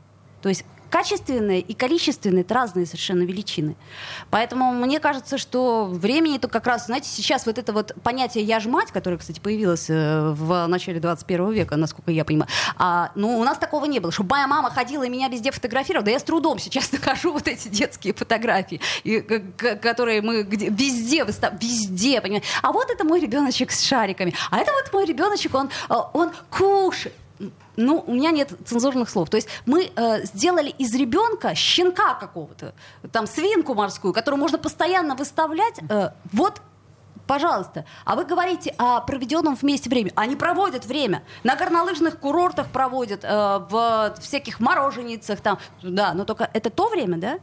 То 0.42 0.50
есть 0.50 0.66
качественное 0.90 1.60
и 1.60 1.74
количественное 1.74 2.42
это 2.42 2.54
разные 2.54 2.86
совершенно 2.86 3.24
величины. 3.24 3.76
Поэтому 4.30 4.72
мне 4.72 5.00
кажется, 5.00 5.38
что 5.38 5.86
времени 5.86 6.38
это 6.38 6.48
как 6.48 6.68
раз, 6.68 6.88
знаете, 6.88 7.10
сейчас 7.10 7.46
вот 7.46 7.58
это 7.58 7.74
вот 7.74 7.94
понятие 8.04 8.44
«я 8.44 8.60
ж 8.60 8.66
мать», 8.66 8.92
которое, 8.92 9.18
кстати, 9.18 9.40
появилось 9.40 9.90
э, 9.90 10.32
в 10.32 10.68
начале 10.68 11.00
21 11.00 11.52
века, 11.52 11.76
насколько 11.76 12.12
я 12.12 12.26
понимаю, 12.26 12.50
а, 12.78 13.12
ну, 13.16 13.40
у 13.40 13.44
нас 13.44 13.58
такого 13.58 13.86
не 13.86 14.00
было, 14.00 14.12
чтобы 14.12 14.32
моя 14.32 14.48
мама 14.48 14.70
ходила 14.72 15.04
и 15.04 15.10
меня 15.10 15.28
везде 15.28 15.52
фотографировала, 15.52 16.06
да 16.06 16.12
я 16.12 16.20
с 16.20 16.24
трудом 16.24 16.60
сейчас 16.60 16.92
нахожу 16.92 17.32
вот 17.32 17.48
эти 17.48 17.68
детские 17.68 18.14
фотографии, 18.14 18.82
и, 19.04 19.20
которые 19.22 20.22
мы 20.22 20.44
где, 20.44 20.70
везде 20.70 21.24
выставляем, 21.24 21.60
везде, 21.62 22.22
понимаете. 22.22 22.48
А 22.62 22.72
вот 22.72 22.90
это 22.90 23.04
мой 23.04 23.20
ребеночек 23.20 23.72
с 23.72 23.82
шариками, 23.82 24.34
а 24.52 24.60
это 24.60 24.72
вот 24.72 24.94
мой 24.94 25.06
ребеночек, 25.06 25.54
он, 25.56 25.70
э, 25.90 25.94
он 26.14 26.32
кушает 26.50 27.14
ну, 27.76 28.04
у 28.06 28.14
меня 28.14 28.32
нет 28.32 28.52
цензурных 28.66 29.10
слов. 29.10 29.30
То 29.30 29.38
есть 29.38 29.48
мы 29.66 29.92
э, 29.96 30.26
сделали 30.26 30.70
из 30.70 30.94
ребенка 30.96 31.56
щенка 31.56 32.16
какого-то, 32.16 32.74
там 33.12 33.28
свинку 33.28 33.74
морскую, 33.74 34.14
которую 34.14 34.40
можно 34.40 34.58
постоянно 34.58 35.16
выставлять. 35.16 35.80
Э, 35.90 36.10
вот 36.32 36.62
Пожалуйста. 37.28 37.86
А 38.06 38.16
вы 38.16 38.26
говорите 38.26 38.74
о 38.80 39.02
проведенном 39.02 39.54
вместе 39.54 39.88
времени. 39.88 40.12
Они 40.16 40.36
проводят 40.36 40.88
время. 40.88 41.22
На 41.44 41.56
горнолыжных 41.56 42.18
курортах 42.18 42.70
проводят, 42.70 43.24
э, 43.24 43.28
в 43.70 44.16
всяких 44.20 44.60
мороженицах 44.60 45.40
там. 45.40 45.60
Да, 45.84 46.16
но 46.16 46.26
только 46.26 46.50
это 46.54 46.72
то 46.72 46.90
время, 46.90 47.20
да? 47.20 47.40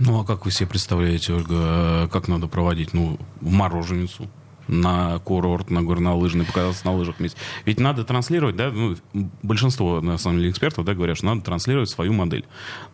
Ну, 0.00 0.20
а 0.20 0.24
как 0.24 0.44
вы 0.44 0.50
себе 0.50 0.68
представляете, 0.68 1.34
Ольга, 1.34 2.08
как 2.08 2.26
надо 2.26 2.48
проводить? 2.48 2.94
Ну, 2.94 3.16
мороженицу 3.40 4.28
на 4.68 5.18
курорт, 5.20 5.70
на 5.70 5.82
горнолыжный, 5.82 6.44
покататься 6.44 6.86
на 6.86 6.94
лыжах 6.94 7.18
вместе. 7.18 7.38
Ведь 7.64 7.80
надо 7.80 8.04
транслировать, 8.04 8.56
да, 8.56 8.70
ну, 8.70 8.96
большинство, 9.42 10.00
на 10.00 10.18
самом 10.18 10.38
деле, 10.38 10.50
экспертов, 10.50 10.84
да, 10.84 10.94
говорят, 10.94 11.16
что 11.16 11.26
надо 11.26 11.42
транслировать 11.42 11.90
свою 11.90 12.12
модель. 12.12 12.44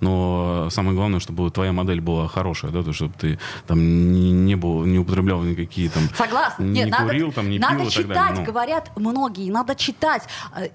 Но 0.01 0.69
самое 0.71 0.95
главное, 0.95 1.21
чтобы 1.21 1.51
твоя 1.51 1.73
модель 1.73 2.01
была 2.01 2.29
хорошая, 2.29 2.71
да, 2.71 2.83
то, 2.83 2.93
чтобы 2.93 3.15
ты 3.19 3.39
там 3.67 4.13
не, 4.13 4.33
не 4.33 4.55
был, 4.55 4.85
не 4.85 4.99
употреблял 4.99 5.43
никакие 5.43 5.91
там... 5.91 6.05
Согласна. 6.15 6.63
Не 6.63 6.85
Нет, 6.85 6.95
курил, 6.95 7.27
надо, 7.27 7.35
там, 7.35 7.51
не 7.51 7.59
надо 7.59 7.81
пил 7.81 7.91
читать, 7.91 8.05
и 8.05 8.09
так 8.09 8.17
далее. 8.17 8.41
Ну. 8.41 8.45
говорят 8.45 8.91
многие, 8.97 9.51
надо 9.51 9.75
читать. 9.75 10.23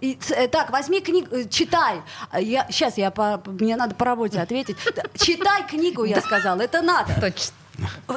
И, 0.02 0.18
э, 0.30 0.48
так, 0.48 0.72
возьми 0.72 1.02
книгу, 1.02 1.28
э, 1.32 1.48
читай. 1.50 2.02
Я, 2.40 2.68
сейчас 2.70 2.98
я 2.98 3.12
по, 3.12 3.42
мне 3.46 3.76
надо 3.76 3.96
по 3.96 4.06
работе 4.06 4.40
ответить. 4.40 4.78
Читай 5.16 5.68
книгу, 5.68 6.04
я 6.04 6.22
сказала, 6.22 6.62
это 6.62 6.82
надо. 6.82 7.14
Точно. 7.20 7.63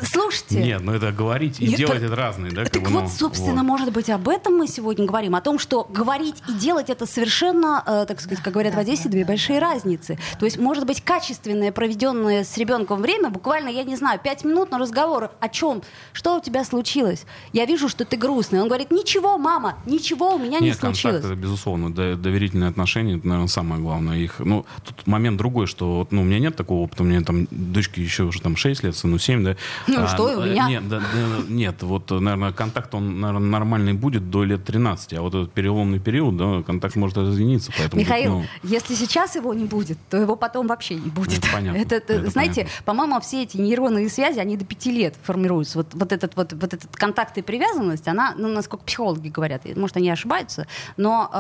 Слушайте. 0.03 0.63
Нет, 0.63 0.81
ну 0.83 0.93
это 0.93 1.13
говорить 1.13 1.61
и 1.61 1.67
Нет, 1.69 1.77
делать 1.79 1.95
так- 2.01 2.03
это 2.05 2.17
разные, 2.17 2.53
да? 2.53 2.65
Так 2.65 2.83
бы, 2.83 2.91
вот, 2.91 3.03
ну, 3.05 3.09
собственно, 3.09 3.63
вот. 3.63 3.65
может 3.65 3.93
быть, 3.93 4.11
об 4.11 4.29
этом 4.29 4.57
мы 4.57 4.67
сегодня 4.67 5.07
говорим. 5.07 5.35
О 5.35 5.41
том, 5.41 5.59
что 5.59 5.85
говорить 5.85 6.43
и 6.49 6.53
делать 6.55 6.91
это 6.91 7.07
совершенно, 7.07 7.83
э, 7.87 8.05
так 8.07 8.21
сказать, 8.21 8.43
как 8.43 8.53
говорят 8.53 8.75
в 8.75 8.79
Одессе, 8.79 9.09
две 9.09 9.25
большие 9.25 9.59
разницы. 9.59 10.19
То 10.39 10.45
есть, 10.45 10.59
может 10.59 10.87
быть, 10.87 11.01
качественное, 11.03 11.73
проведенное 11.73 12.45
с 12.45 12.57
ребенком 12.57 13.01
время, 13.03 13.31
буквально, 13.31 13.69
я 13.69 13.85
не 13.85 13.97
знаю, 13.97 14.21
пять 14.23 14.45
минут 14.45 14.71
на 14.71 14.79
разговор 14.79 15.31
о 15.41 15.49
чем? 15.49 15.83
Что 16.13 16.37
у 16.37 16.41
тебя 16.41 16.65
случилось? 16.65 17.25
Я 17.53 17.65
вижу, 17.67 17.89
что 17.89 18.05
ты 18.05 18.17
грустный. 18.17 18.61
Он 18.61 18.69
говорит, 18.69 18.91
ничего, 18.91 19.39
мама, 19.39 19.77
ничего 19.87 20.35
у 20.35 20.39
меня 20.39 20.59
не 20.61 20.67
Нет, 20.69 20.77
контакт 20.79 21.01
случилось. 21.01 21.25
это 21.25 21.35
безусловно, 21.35 21.93
до- 21.93 22.17
доверительные 22.17 22.69
отношения, 22.71 23.17
это, 23.17 23.27
наверное, 23.27 23.49
самое 23.49 23.81
главное. 23.81 24.19
Их, 24.19 24.37
ну, 24.41 24.65
тут 24.85 25.07
момент 25.07 25.37
другой, 25.39 25.67
что 25.67 26.07
ну, 26.11 26.23
у 26.23 26.25
меня 26.25 26.39
нет 26.39 26.57
такого 26.57 26.83
опыта, 26.85 27.03
у 27.03 27.07
меня 27.07 27.21
там 27.23 27.47
дочки 27.51 28.01
еще 28.01 28.25
уже 28.25 28.41
там 28.41 28.57
6 28.57 28.83
лет, 28.85 28.97
сыну 28.97 29.19
7, 29.19 29.45
да. 29.45 29.56
Ну 29.87 30.05
и 30.05 30.07
что, 30.07 30.25
у 30.25 30.41
э, 30.43 30.51
меня? 30.51 30.69
Нет, 30.69 30.89
да, 30.89 31.01
да, 31.01 31.05
нет, 31.49 31.83
вот, 31.83 32.11
наверное, 32.11 32.53
контакт, 32.53 32.95
он, 32.95 33.21
наверное, 33.21 33.49
нормальный 33.49 33.93
будет 33.93 34.31
до 34.31 34.45
лет 34.45 34.65
13, 34.65 35.15
а 35.15 35.23
вот 35.23 35.35
этот 35.35 35.53
переломный 35.53 35.99
период, 35.99 36.37
да, 36.37 36.63
контакт 36.63 36.97
может 36.97 37.17
разъединиться, 37.19 37.73
поэтому... 37.77 38.03
тут, 38.03 38.09
Михаил, 38.09 38.31
ну, 38.41 38.45
если 38.63 38.95
сейчас 38.95 39.37
его 39.37 39.55
не 39.55 39.65
будет, 39.65 39.99
то 40.11 40.17
его 40.17 40.37
потом 40.37 40.67
вообще 40.67 40.95
не 40.95 41.11
будет. 41.11 41.39
Это 41.39 41.53
понятно, 41.53 41.79
Это, 41.79 41.95
это, 41.97 42.13
это 42.15 42.31
знаете, 42.31 42.69
по-моему, 42.85 43.21
все 43.21 43.43
эти 43.43 43.57
нейронные 43.57 44.09
связи, 44.09 44.39
они 44.39 44.57
до 44.57 44.65
пяти 44.65 44.91
лет 44.91 45.15
формируются. 45.23 45.79
Вот, 45.79 45.89
вот, 45.93 46.13
этот, 46.13 46.37
вот, 46.37 46.53
вот 46.53 46.75
этот 46.75 46.97
контакт 46.97 47.39
и 47.39 47.43
привязанность, 47.43 48.09
она, 48.09 48.35
ну, 48.37 48.49
насколько 48.49 48.85
психологи 48.85 49.29
говорят, 49.29 49.63
может, 49.77 49.97
они 49.97 50.11
ошибаются, 50.11 50.67
но 50.97 51.31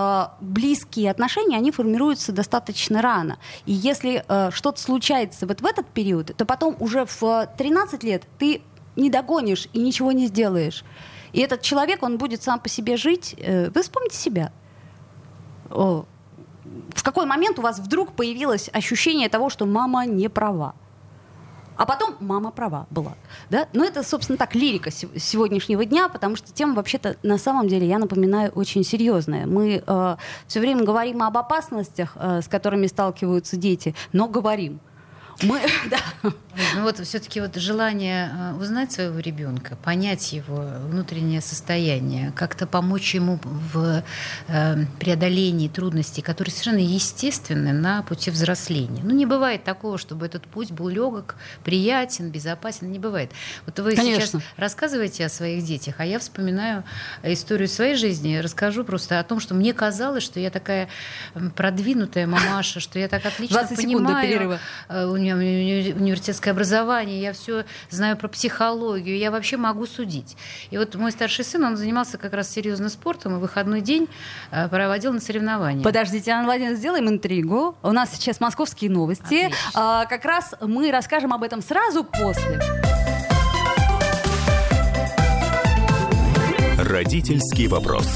э, 0.40 0.44
близкие 0.44 1.10
отношения, 1.10 1.56
они 1.56 1.70
формируются 1.70 2.32
достаточно 2.32 3.02
рано. 3.02 3.38
И 3.66 3.72
если 3.72 4.24
э, 4.26 4.50
что-то 4.52 4.80
случается 4.80 5.46
вот 5.46 5.60
в 5.60 5.66
этот 5.66 5.86
период, 5.86 6.36
то 6.36 6.44
потом 6.44 6.76
уже 6.80 7.06
в 7.06 7.22
э, 7.22 7.48
13 7.56 8.02
лет 8.06 8.22
ты 8.38 8.62
не 8.96 9.10
догонишь 9.10 9.68
и 9.74 9.78
ничего 9.80 10.12
не 10.12 10.26
сделаешь. 10.26 10.84
И 11.32 11.40
этот 11.40 11.60
человек, 11.60 12.02
он 12.02 12.16
будет 12.16 12.42
сам 12.42 12.58
по 12.60 12.68
себе 12.68 12.96
жить. 12.96 13.34
Э, 13.38 13.68
Вы 13.74 13.82
вспомните 13.82 14.16
себя. 14.16 14.52
О, 15.70 16.04
в 16.94 17.02
какой 17.02 17.26
момент 17.26 17.58
у 17.58 17.62
вас 17.62 17.78
вдруг 17.78 18.12
появилось 18.12 18.70
ощущение 18.72 19.28
того, 19.28 19.50
что 19.50 19.66
мама 19.66 20.06
не 20.06 20.28
права? 20.28 20.74
А 21.76 21.84
потом 21.84 22.14
мама 22.20 22.50
права 22.52 22.86
была. 22.90 23.12
Да? 23.50 23.68
Но 23.74 23.84
это, 23.84 24.02
собственно, 24.02 24.38
так, 24.38 24.54
лирика 24.54 24.90
се- 24.90 25.08
сегодняшнего 25.18 25.84
дня, 25.84 26.08
потому 26.08 26.34
что 26.36 26.50
тема 26.50 26.74
вообще-то 26.74 27.16
на 27.22 27.36
самом 27.36 27.68
деле, 27.68 27.86
я 27.86 27.98
напоминаю, 27.98 28.50
очень 28.54 28.82
серьезная. 28.82 29.46
Мы 29.46 29.82
э, 29.86 30.16
все 30.46 30.60
время 30.60 30.84
говорим 30.84 31.22
об 31.22 31.36
опасностях, 31.36 32.16
э, 32.16 32.40
с 32.40 32.48
которыми 32.48 32.86
сталкиваются 32.86 33.56
дети, 33.58 33.94
но 34.12 34.26
говорим. 34.26 34.80
Мы, 35.42 35.60
да. 35.90 35.98
Ну 36.74 36.82
вот 36.82 36.98
все-таки 37.06 37.40
вот 37.40 37.56
желание 37.56 38.30
э, 38.32 38.54
узнать 38.54 38.92
своего 38.92 39.18
ребенка, 39.18 39.76
понять 39.76 40.32
его 40.32 40.64
внутреннее 40.88 41.40
состояние, 41.40 42.32
как-то 42.34 42.66
помочь 42.66 43.14
ему 43.14 43.38
в 43.42 44.02
э, 44.48 44.76
преодолении 44.98 45.68
трудностей, 45.68 46.22
которые 46.22 46.52
совершенно 46.52 46.78
естественны 46.78 47.72
на 47.72 48.02
пути 48.02 48.30
взросления. 48.30 49.02
Ну 49.04 49.10
не 49.10 49.26
бывает 49.26 49.64
такого, 49.64 49.98
чтобы 49.98 50.24
этот 50.24 50.46
путь 50.46 50.72
был 50.72 50.88
легок, 50.88 51.36
приятен, 51.64 52.30
безопасен, 52.30 52.90
не 52.90 52.98
бывает. 52.98 53.30
Вот 53.66 53.78
вы 53.78 53.94
Конечно. 53.94 54.26
сейчас 54.26 54.42
рассказываете 54.56 55.26
о 55.26 55.28
своих 55.28 55.64
детях, 55.64 55.96
а 55.98 56.06
я 56.06 56.18
вспоминаю 56.18 56.84
историю 57.22 57.68
своей 57.68 57.96
жизни, 57.96 58.36
расскажу 58.36 58.84
просто 58.84 59.20
о 59.20 59.24
том, 59.24 59.40
что 59.40 59.54
мне 59.54 59.74
казалось, 59.74 60.22
что 60.22 60.40
я 60.40 60.50
такая 60.50 60.88
продвинутая 61.54 62.26
мамаша, 62.26 62.80
что 62.80 62.98
я 62.98 63.08
так 63.08 63.26
отлично 63.26 63.60
20 63.60 63.78
секунд 63.78 63.92
до 63.92 64.04
понимаю 64.06 64.28
перерыва. 64.28 64.60
Меня 65.34 65.36
уни- 65.36 65.94
университетское 65.94 66.52
образование, 66.52 67.20
я 67.20 67.32
все 67.32 67.64
знаю 67.90 68.16
про 68.16 68.28
психологию, 68.28 69.18
я 69.18 69.30
вообще 69.30 69.56
могу 69.56 69.86
судить. 69.86 70.36
И 70.70 70.78
вот 70.78 70.94
мой 70.94 71.12
старший 71.12 71.44
сын, 71.44 71.64
он 71.64 71.76
занимался 71.76 72.18
как 72.18 72.32
раз 72.32 72.50
серьезно 72.50 72.88
спортом, 72.88 73.36
и 73.36 73.40
выходной 73.40 73.80
день 73.80 74.08
э, 74.50 74.68
проводил 74.68 75.12
на 75.12 75.20
соревнованиях. 75.20 75.84
Подождите, 75.84 76.30
Анна 76.30 76.44
Владимировна, 76.44 76.78
сделаем 76.78 77.08
интригу. 77.08 77.76
У 77.82 77.92
нас 77.92 78.10
сейчас 78.12 78.40
московские 78.40 78.90
новости. 78.90 79.50
А, 79.74 80.06
как 80.06 80.24
раз 80.24 80.54
мы 80.60 80.90
расскажем 80.90 81.32
об 81.32 81.42
этом 81.42 81.62
сразу 81.62 82.04
после. 82.04 82.60
Родительский 86.78 87.66
вопрос. 87.66 88.06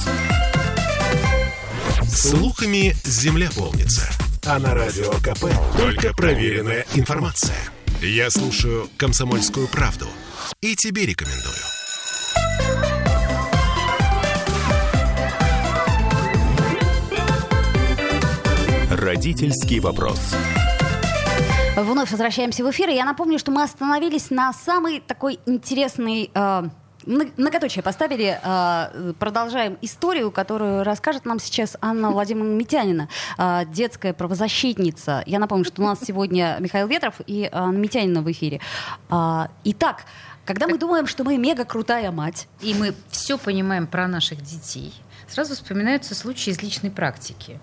Слухами 2.06 2.94
земля 3.04 3.48
полнится. 3.56 4.29
А 4.46 4.58
на 4.58 4.74
радио 4.74 5.10
КП 5.22 5.52
только 5.76 6.14
проверенная 6.14 6.86
информация. 6.94 7.58
Я 8.00 8.30
слушаю 8.30 8.88
«Комсомольскую 8.96 9.68
правду» 9.68 10.06
и 10.62 10.74
тебе 10.74 11.04
рекомендую. 11.04 11.54
Родительский 18.90 19.78
вопрос. 19.80 20.18
Вновь 21.76 22.10
возвращаемся 22.10 22.64
в 22.64 22.70
эфир. 22.70 22.88
И 22.88 22.94
я 22.94 23.04
напомню, 23.04 23.38
что 23.38 23.50
мы 23.50 23.62
остановились 23.62 24.30
на 24.30 24.52
самой 24.52 25.00
такой 25.00 25.38
интересной... 25.46 26.30
э, 26.34 26.62
Многоточие 27.06 27.82
поставили, 27.82 28.38
э, 28.42 29.12
продолжаем 29.18 29.78
историю, 29.80 30.30
которую 30.30 30.84
расскажет 30.84 31.24
нам 31.24 31.38
сейчас 31.38 31.76
Анна 31.80 32.10
Владимировна 32.10 32.54
Митянина, 32.54 33.08
э, 33.38 33.62
детская 33.66 34.12
правозащитница. 34.12 35.22
Я 35.26 35.38
напомню, 35.38 35.64
что 35.64 35.82
у 35.82 35.86
нас 35.86 36.00
сегодня 36.02 36.56
Михаил 36.60 36.86
Ветров 36.88 37.14
и 37.26 37.48
Анна 37.50 37.78
Митянина 37.78 38.22
в 38.22 38.30
эфире. 38.30 38.60
А, 39.08 39.48
Итак, 39.64 40.04
когда 40.44 40.66
мы 40.66 40.78
думаем, 40.78 41.06
что 41.06 41.24
мы 41.24 41.38
мега 41.38 41.64
крутая 41.64 42.10
мать, 42.10 42.48
и 42.60 42.74
мы 42.74 42.94
все 43.10 43.38
понимаем 43.38 43.86
про 43.86 44.08
наших 44.08 44.42
детей, 44.42 44.92
сразу 45.30 45.54
вспоминаются 45.54 46.14
случаи 46.14 46.50
из 46.50 46.62
личной 46.62 46.90
практики. 46.90 47.60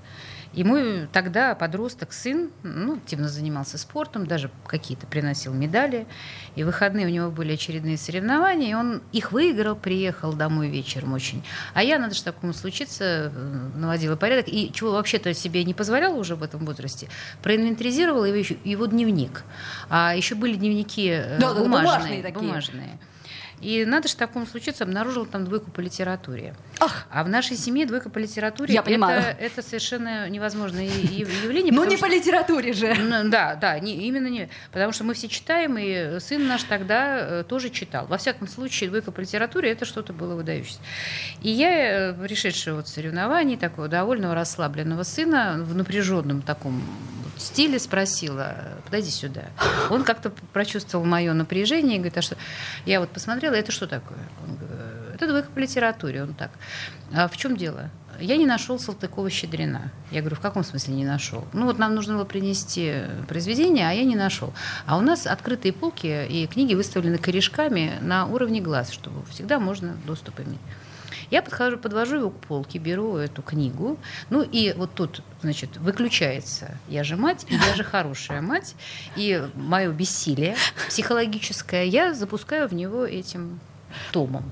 И 0.54 0.64
мой 0.64 1.08
тогда 1.12 1.54
подросток, 1.56 2.14
сын, 2.14 2.50
ну, 2.64 2.96
активно 2.98 3.28
занимался 3.28 3.78
спортом, 3.78 4.26
даже 4.26 4.50
какие-то 4.66 5.06
приносил 5.06 5.54
медали. 5.54 6.08
И 6.56 6.64
в 6.64 6.68
выходные 6.68 7.06
у 7.06 7.10
него 7.10 7.30
были 7.30 7.54
очередные 7.54 7.98
соревнования, 7.98 8.72
и 8.72 8.74
он 8.74 9.02
их 9.12 9.32
выиграл, 9.32 9.76
приехал 9.76 10.34
домой 10.34 10.70
вечером 10.70 11.14
очень. 11.14 11.44
А 11.74 11.84
я, 11.84 12.00
надо 12.00 12.16
же 12.16 12.24
такому 12.24 12.54
случиться, 12.54 13.32
э, 13.34 13.70
наводила 13.76 14.16
порядок. 14.16 14.48
И 14.48 14.72
чего 14.74 14.94
вообще-то 14.94 15.34
себе 15.34 15.64
не 15.64 15.74
позволяла 15.74 16.16
уже 16.16 16.36
в 16.36 16.44
этом 16.44 16.66
возрасте, 16.66 17.10
проинвентаризировала 17.44 18.26
его, 18.26 18.56
его 18.64 18.86
дневник. 18.86 19.44
А 19.90 20.16
еще 20.16 20.36
были 20.36 20.56
дневники 20.56 21.10
э, 21.10 21.38
да, 21.40 21.54
бумажные. 21.54 21.68
бумажные 21.68 22.22
такие. 22.24 22.40
бумажные. 22.40 23.00
И 23.62 23.86
надо 23.86 24.08
же 24.08 24.16
такому 24.16 24.46
случиться, 24.46 24.84
обнаружила 24.84 25.26
там 25.26 25.44
двойку 25.46 25.72
по 25.72 25.80
литературе. 25.80 26.54
Ах. 26.80 27.06
А 27.10 27.24
в 27.24 27.30
нашей 27.30 27.58
семье 27.58 27.86
двойка 27.88 28.10
по 28.10 28.20
литературе 28.20 28.74
Я 28.74 28.82
это, 28.82 28.90
понимаю. 28.90 29.36
это 29.40 29.62
совершенно 29.64 30.30
невозможное 30.30 30.86
яв- 30.86 31.44
явление. 31.44 31.74
Ну 31.74 31.84
не 31.86 31.98
по 31.98 32.06
литературе 32.06 32.74
же. 32.74 32.94
Ну, 32.94 33.30
Да, 33.30 33.56
да, 33.56 33.78
именно 33.78 34.28
не. 34.28 34.50
Потому 34.72 34.92
что 34.92 35.04
мы 35.04 35.14
все 35.16 35.28
читаем, 35.28 35.76
и 35.80 36.20
сын 36.20 36.48
наш 36.48 36.64
тогда 36.64 37.18
э, 37.20 37.44
тоже 37.48 37.70
читал. 37.70 38.06
Во 38.08 38.18
всяком 38.18 38.48
случае, 38.48 38.90
двойка 38.90 39.12
по 39.12 39.22
литературе 39.22 39.72
это 39.72 39.86
что-то 39.86 40.14
было 40.14 40.36
выдающееся. 40.36 40.80
И 41.42 41.50
я, 41.50 42.12
э, 42.12 42.28
решившая 42.28 42.76
вот 42.76 42.88
соревнований, 42.88 43.58
такого 43.58 43.88
довольного 43.88 44.36
расслабленного 44.36 45.02
сына, 45.04 45.56
в 45.64 45.76
напряженном 45.76 46.42
таком 46.44 46.84
стиле 47.38 47.78
спросила, 47.80 48.56
подойди 48.86 49.12
сюда. 49.12 49.44
Он 49.92 50.04
как-то 50.04 50.32
прочувствовал 50.54 51.06
мое 51.06 51.34
напряжение 51.34 51.96
и 51.96 52.00
говорит, 52.00 52.18
а 52.18 52.22
что? 52.24 52.36
Я 52.86 53.00
вот 53.00 53.10
посмотрела, 53.10 53.47
это 53.56 53.72
что 53.72 53.88
такое? 53.88 54.20
Он 54.46 54.56
говорит, 54.56 55.16
это 55.16 55.28
двойка 55.28 55.50
по 55.50 55.60
литературе. 55.60 56.24
Он 56.24 56.34
так. 56.34 56.52
А 57.14 57.28
в 57.28 57.38
чем 57.38 57.58
дело? 57.58 57.90
Я 58.20 58.38
не 58.38 58.46
нашел 58.46 58.78
Салтыкова-Щедрина. 58.78 59.92
Я 60.12 60.22
говорю, 60.22 60.36
в 60.36 60.40
каком 60.40 60.64
смысле 60.64 60.96
не 60.96 61.06
нашел? 61.06 61.48
Ну 61.54 61.66
вот 61.66 61.78
нам 61.78 61.94
нужно 61.94 62.16
было 62.16 62.26
принести 62.26 63.04
произведение, 63.28 63.88
а 63.88 63.92
я 63.92 64.04
не 64.04 64.16
нашел. 64.16 64.54
А 64.86 64.98
у 64.98 65.02
нас 65.02 65.28
открытые 65.28 65.72
полки 65.72 66.26
и 66.28 66.48
книги 66.48 66.74
выставлены 66.74 67.20
корешками 67.20 67.94
на 68.02 68.26
уровне 68.26 68.60
глаз, 68.60 68.92
чтобы 68.92 69.24
всегда 69.28 69.60
можно 69.60 69.96
доступ 70.06 70.40
иметь. 70.40 70.60
Я 71.30 71.42
подхожу, 71.42 71.78
подвожу 71.78 72.18
его 72.18 72.30
к 72.30 72.40
полке, 72.40 72.80
беру 72.80 73.18
эту 73.18 73.42
книгу. 73.42 73.98
Ну 74.30 74.42
и 74.42 74.74
вот 74.74 74.94
тут, 74.94 75.22
значит, 75.42 75.78
выключается 75.78 76.78
«Я 76.88 77.04
же 77.04 77.18
мать», 77.18 77.46
и 77.50 77.56
«Я 77.56 77.76
же 77.76 77.84
хорошая 77.84 78.42
мать». 78.42 78.76
И 79.16 79.44
мое 79.56 79.92
бессилие 79.92 80.56
психологическое 80.88 81.86
я 81.86 82.14
запускаю 82.14 82.68
в 82.68 82.74
него 82.74 83.06
этим 83.06 83.60
томом. 84.12 84.52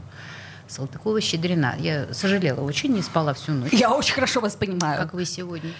Салтыкова-Щедрина. 0.67 1.75
Я 1.77 2.13
сожалела 2.13 2.61
очень, 2.61 2.93
не 2.93 3.01
спала 3.03 3.33
всю 3.33 3.53
ночь 3.53 3.71
Я 3.71 3.91
очень 3.91 4.15
хорошо 4.15 4.41
вас 4.41 4.55
понимаю. 4.55 4.99
как 4.99 5.13
вы 5.13 5.25
сегодня. 5.25 5.71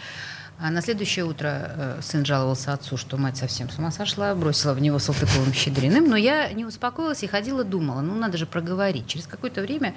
А 0.58 0.72
на 0.72 0.82
следующее 0.82 1.26
утро 1.26 1.50
э, 1.50 2.00
сын 2.02 2.26
жаловался 2.26 2.72
отцу, 2.72 2.96
что 2.96 3.18
мать 3.18 3.36
совсем 3.36 3.70
с 3.70 3.78
ума 3.78 3.92
сошла, 3.92 4.34
бросила 4.34 4.74
в 4.74 4.80
него 4.80 5.00
Салтыковым 5.00 5.52
щедриным. 5.54 6.10
Но 6.10 6.16
я 6.16 6.50
не 6.54 6.64
успокоилась 6.64 7.24
и 7.24 7.28
ходила, 7.28 7.66
думала, 7.66 8.00
ну 8.00 8.16
надо 8.16 8.38
же 8.38 8.46
проговорить. 8.46 9.06
Через 9.08 9.28
какое-то 9.28 9.62
время 9.62 9.96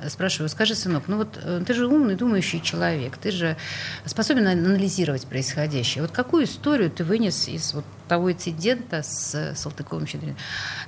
э, 0.00 0.08
спрашиваю, 0.08 0.48
скажи, 0.48 0.74
сынок, 0.74 1.04
ну 1.06 1.18
вот 1.18 1.38
э, 1.40 1.62
ты 1.64 1.74
же 1.74 1.86
умный, 1.86 2.16
думающий 2.16 2.60
человек, 2.60 3.16
ты 3.16 3.30
же 3.30 3.56
способен 4.04 4.48
анализировать 4.48 5.26
происходящее. 5.28 6.02
Вот 6.02 6.10
какую 6.10 6.44
историю 6.46 6.90
ты 6.90 7.04
вынес 7.04 7.46
из 7.46 7.72
вот 7.72 7.84
того 8.08 8.32
инцидента 8.32 9.04
с 9.04 9.54
Салтыковым 9.54 10.08
щедриным? 10.08 10.36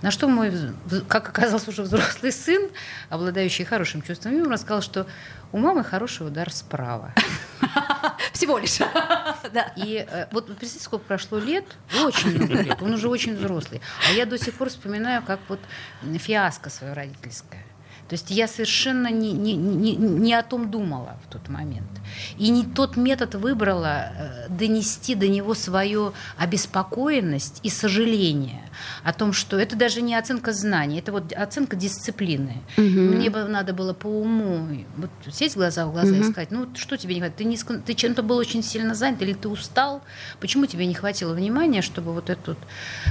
На 0.03 0.11
что 0.11 0.27
мой, 0.27 0.53
как 1.07 1.29
оказался 1.29 1.71
уже 1.71 1.83
взрослый 1.83 2.33
сын, 2.33 2.69
обладающий 3.11 3.65
хорошим 3.65 4.03
чувством 4.03 4.37
юмора, 4.37 4.57
сказал, 4.57 4.83
что 4.83 5.07
у 5.55 5.59
мамы 5.59 5.85
хороший 5.85 6.27
удар 6.27 6.53
справа. 6.53 7.15
Всего 8.33 8.59
лишь. 8.59 8.81
Да. 9.53 9.73
И 9.77 10.05
э, 10.11 10.27
вот 10.33 10.47
представьте, 10.47 10.85
сколько 10.85 11.05
прошло 11.05 11.39
лет, 11.39 11.65
очень 12.03 12.35
много 12.35 12.63
лет, 12.63 12.83
он 12.83 12.95
уже 12.95 13.09
очень 13.09 13.37
взрослый. 13.37 13.81
А 14.09 14.13
я 14.13 14.27
до 14.27 14.39
сих 14.39 14.55
пор 14.55 14.69
вспоминаю, 14.69 15.23
как 15.23 15.39
вот 15.49 15.61
фиаско 16.19 16.71
свое 16.71 16.95
родительское. 16.95 17.64
То 18.09 18.15
есть 18.15 18.31
я 18.31 18.49
совершенно 18.49 19.09
не, 19.09 19.33
не, 19.33 19.55
не, 19.55 19.97
не 19.97 20.35
о 20.35 20.43
том 20.43 20.71
думала 20.71 21.17
в 21.27 21.33
тот 21.33 21.49
момент. 21.49 21.89
И 22.39 22.51
не 22.51 22.65
тот 22.65 22.97
метод 22.97 23.35
выбрала 23.35 24.13
э, 24.17 24.49
донести 24.49 25.15
до 25.15 25.27
него 25.27 25.55
свою 25.55 26.13
обеспокоенность 26.37 27.61
и 27.63 27.71
сожаление 27.71 28.63
о 29.03 29.13
том, 29.13 29.33
что 29.33 29.59
это 29.59 29.77
даже 29.77 30.03
не 30.03 30.15
оценка 30.15 30.53
знаний, 30.53 30.99
это 30.99 31.13
вот 31.13 31.33
оценка 31.33 31.77
дисциплины. 31.77 32.57
Мне 32.77 33.31
бы 33.31 33.45
надо 33.45 33.73
было 33.73 33.95
по 33.95 34.07
уму 34.07 34.67
вот, 34.97 35.11
сесть 35.33 35.57
глаза 35.57 35.87
в 35.87 35.93
глаза 35.93 36.15
и 36.15 36.23
сказать, 36.23 36.51
ну 36.51 36.69
что 36.75 36.97
тебе 36.97 37.15
не 37.15 37.21
хватит? 37.21 37.37
Ты, 37.37 37.45
не, 37.45 37.57
ты 37.57 37.95
чем-то 37.95 38.23
был 38.23 38.37
очень 38.37 38.63
сильно 38.63 38.95
занят 38.95 39.23
или 39.23 39.33
ты 39.33 39.49
устал? 39.49 40.03
Почему 40.41 40.67
тебе 40.67 40.87
не 40.87 40.95
хватило 40.95 41.33
внимания, 41.33 41.83
чтобы 41.83 42.13
вот 42.13 42.31
эту 42.31 42.57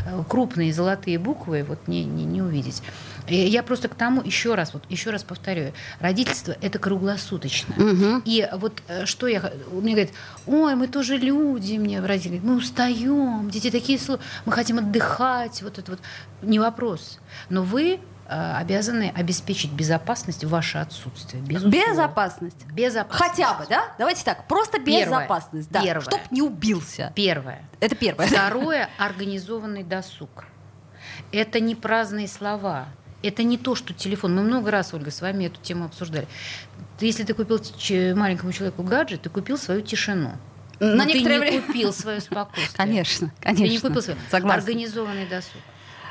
э, 0.05 0.23
крупные 0.27 0.73
золотые 0.73 1.17
буквы 1.17 1.65
вот 1.67 1.87
не, 1.87 2.03
не, 2.03 2.25
не 2.25 2.41
увидеть? 2.41 2.81
Я 3.27 3.63
просто 3.63 3.87
к 3.87 3.95
тому 3.95 4.21
еще 4.21 4.55
раз, 4.55 4.73
вот 4.73 4.83
еще 4.89 5.09
раз 5.09 5.23
повторю, 5.23 5.71
родительство 5.99 6.55
это 6.61 6.79
круглосуточно. 6.79 8.21
И 8.25 8.47
вот 8.53 8.81
э, 8.87 9.05
что 9.05 9.27
я, 9.27 9.51
мне 9.71 9.93
говорят, 9.93 10.11
ой, 10.45 10.75
мы 10.75 10.87
тоже 10.87 11.17
люди, 11.17 11.77
мне 11.77 11.99
родители, 12.01 12.39
мы 12.43 12.57
устаем, 12.57 13.49
дети 13.49 13.71
такие, 13.71 13.99
мы 14.45 14.51
хотим 14.51 14.79
отдыхать, 14.79 15.61
вот 15.61 15.77
это 15.77 15.91
вот 15.91 15.99
не 16.41 16.59
вопрос. 16.59 17.19
Но 17.49 17.63
вы 17.63 17.99
э, 18.27 18.53
обязаны 18.57 19.13
обеспечить 19.15 19.71
безопасность 19.71 20.43
в 20.43 20.49
ваше 20.49 20.79
отсутствие. 20.79 21.41
Безусловно. 21.43 21.75
Безопасность. 21.75 22.65
Безопасность. 22.73 23.31
Хотя 23.31 23.53
бы, 23.53 23.65
да? 23.69 23.83
Давайте 23.97 24.23
так, 24.25 24.47
просто 24.47 24.79
Первое. 24.79 25.21
безопасность. 25.21 25.69
Да. 25.71 25.81
Первое. 25.81 26.03
Чтоб 26.03 26.19
не 26.31 26.41
убился. 26.41 27.13
Первое. 27.15 27.61
Это 27.79 27.95
первое. 27.95 28.27
Второе– 28.27 28.89
организованный 28.97 29.83
досуг. 29.83 30.45
Это 31.31 31.59
не 31.59 31.75
праздные 31.75 32.27
слова. 32.27 32.87
Это 33.23 33.43
не 33.43 33.57
то, 33.57 33.73
что 33.75 33.93
телефон. 33.93 34.35
Мы 34.35 34.41
много 34.43 34.69
раз, 34.69 34.93
Ольга, 34.93 35.09
с 35.09 35.21
вами 35.21 35.45
эту 35.45 35.59
тему 35.61 35.85
обсуждали. 35.85 36.27
Если 36.99 37.23
ты 37.23 37.33
купил 37.33 37.59
маленькому 38.15 38.51
человеку 38.51 38.83
гаджет, 38.83 39.21
ты 39.21 39.29
купил 39.29 39.57
свою 39.57 39.81
тишину. 39.81 40.31
На 40.79 40.95
Но 40.95 41.03
ты 41.05 41.13
некоторое 41.13 41.35
не 41.35 41.39
время- 41.39 41.61
купил 41.61 41.93
свое 41.93 42.19
спокойствие. 42.21 42.69
Конечно, 42.75 43.31
Ты 43.41 43.51
не 43.51 43.55
конечно. 43.57 43.87
купил 43.89 44.01
свое. 44.01 44.17
Согласна. 44.29 44.59
Организованный 44.61 45.25
досуг. 45.27 45.61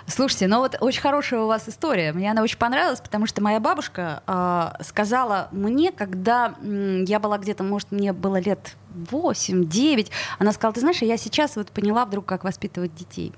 Слушайте, 0.07 0.49
ну 0.49 0.59
вот 0.59 0.77
очень 0.81 1.01
хорошая 1.01 1.41
у 1.43 1.47
вас 1.47 1.69
история. 1.69 2.13
Мне 2.13 2.31
она 2.31 2.43
очень 2.43 2.59
понравилась, 2.59 3.01
потому 3.01 3.27
что 3.27 3.41
моя 3.41 3.61
бабушка 3.61 4.23
э, 4.27 4.83
сказала 4.83 5.49
мне, 5.53 5.93
когда 5.93 6.55
м, 6.61 7.05
я 7.05 7.21
была 7.21 7.39
где-то, 7.39 7.63
может, 7.63 7.93
мне 7.93 8.13
было 8.13 8.41
лет 8.41 8.75
8-9, 9.11 10.11
она 10.39 10.53
сказала, 10.53 10.75
ты 10.75 10.81
знаешь, 10.81 11.03
я 11.03 11.17
сейчас 11.17 11.57
вот 11.57 11.71
поняла 11.71 12.05
вдруг, 12.05 12.27
как 12.27 12.45
воспитывать 12.45 12.95
детей. 12.95 13.33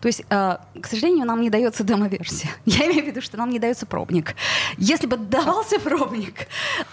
То 0.00 0.08
есть, 0.08 0.22
э, 0.28 0.56
к 0.80 0.86
сожалению, 0.86 1.26
нам 1.26 1.40
не 1.40 1.50
дается 1.50 1.84
демо-версия. 1.84 2.50
Я 2.64 2.86
имею 2.86 3.04
в 3.04 3.06
виду, 3.06 3.20
что 3.20 3.36
нам 3.36 3.50
не 3.50 3.58
дается 3.58 3.86
пробник. 3.86 4.34
Если 4.76 5.06
бы 5.06 5.16
давался 5.16 5.78
пробник, 5.78 6.46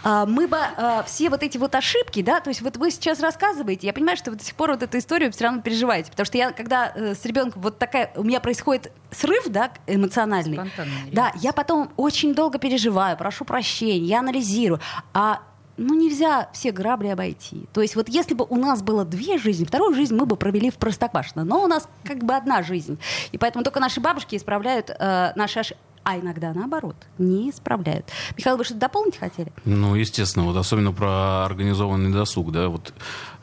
э, 0.04 0.26
мы 0.28 0.48
бы 0.48 0.58
э, 0.58 1.04
все 1.06 1.30
вот 1.30 1.44
эти 1.44 1.58
вот 1.58 1.76
ошибки, 1.76 2.22
да, 2.22 2.40
то 2.40 2.50
есть 2.50 2.62
вот 2.62 2.78
вы 2.78 2.92
сейчас 2.92 3.20
рассказываете, 3.20 3.88
я 3.88 3.94
понимаю, 3.94 4.18
что 4.18 4.32
вы 4.32 4.38
до 4.38 4.44
сих 4.44 4.56
пор 4.56 4.72
вот 4.72 4.84
эту 4.84 4.98
историю 4.98 5.32
все 5.32 5.46
равно 5.46 5.62
переживаете, 5.62 6.12
потому 6.12 6.26
что 6.26 6.38
я, 6.38 6.52
когда 6.52 6.92
э, 6.96 7.16
с 7.16 7.26
ребенком 7.26 7.62
вот 7.62 7.78
такая, 7.80 8.12
у 8.16 8.24
меня 8.24 8.40
происходит 8.40 8.92
срыв, 9.12 9.48
да, 9.48 9.72
эмоциональный, 9.88 10.72
да, 11.12 11.32
я 11.36 11.54
потом 11.54 11.92
очень 11.98 12.34
долго 12.34 12.60
переживаю, 12.60 13.18
прошу 13.18 13.46
прощения, 13.46 14.06
я 14.06 14.20
анализирую, 14.20 14.80
а 15.14 15.42
ну, 15.78 15.94
нельзя 15.94 16.50
все 16.54 16.72
грабли 16.72 17.08
обойти. 17.08 17.68
То 17.74 17.82
есть 17.82 17.96
вот 17.96 18.10
если 18.10 18.34
бы 18.34 18.46
у 18.50 18.56
нас 18.56 18.82
было 18.82 19.06
две 19.06 19.38
жизни, 19.38 19.66
вторую 19.66 19.94
жизнь 19.94 20.16
мы 20.16 20.26
бы 20.26 20.36
провели 20.36 20.70
в 20.70 20.76
Простоквашино. 20.76 21.44
Но 21.44 21.63
у 21.63 21.68
нас 21.68 21.88
как 22.04 22.24
бы 22.24 22.34
одна 22.34 22.63
жизнь. 22.63 22.98
И 23.32 23.38
поэтому 23.38 23.63
только 23.63 23.80
наши 23.80 24.02
бабушки 24.02 24.36
исправляют 24.36 24.90
э, 24.90 25.32
наши 25.36 25.60
ошибки. 25.60 25.82
А 26.04 26.18
иногда 26.18 26.54
наоборот, 26.54 26.96
не 27.18 27.50
исправляют. 27.50 28.06
Михаил, 28.38 28.56
вы 28.56 28.63
что-то 28.63 28.80
дополнить 28.80 29.18
хотели? 29.18 29.52
Ну, 29.66 29.94
естественно, 29.94 30.46
вот 30.46 30.56
особенно 30.56 30.94
про 30.94 31.44
организованный 31.44 32.13
досуг, 32.13 32.54
да, 32.54 32.70
вот 32.70 32.94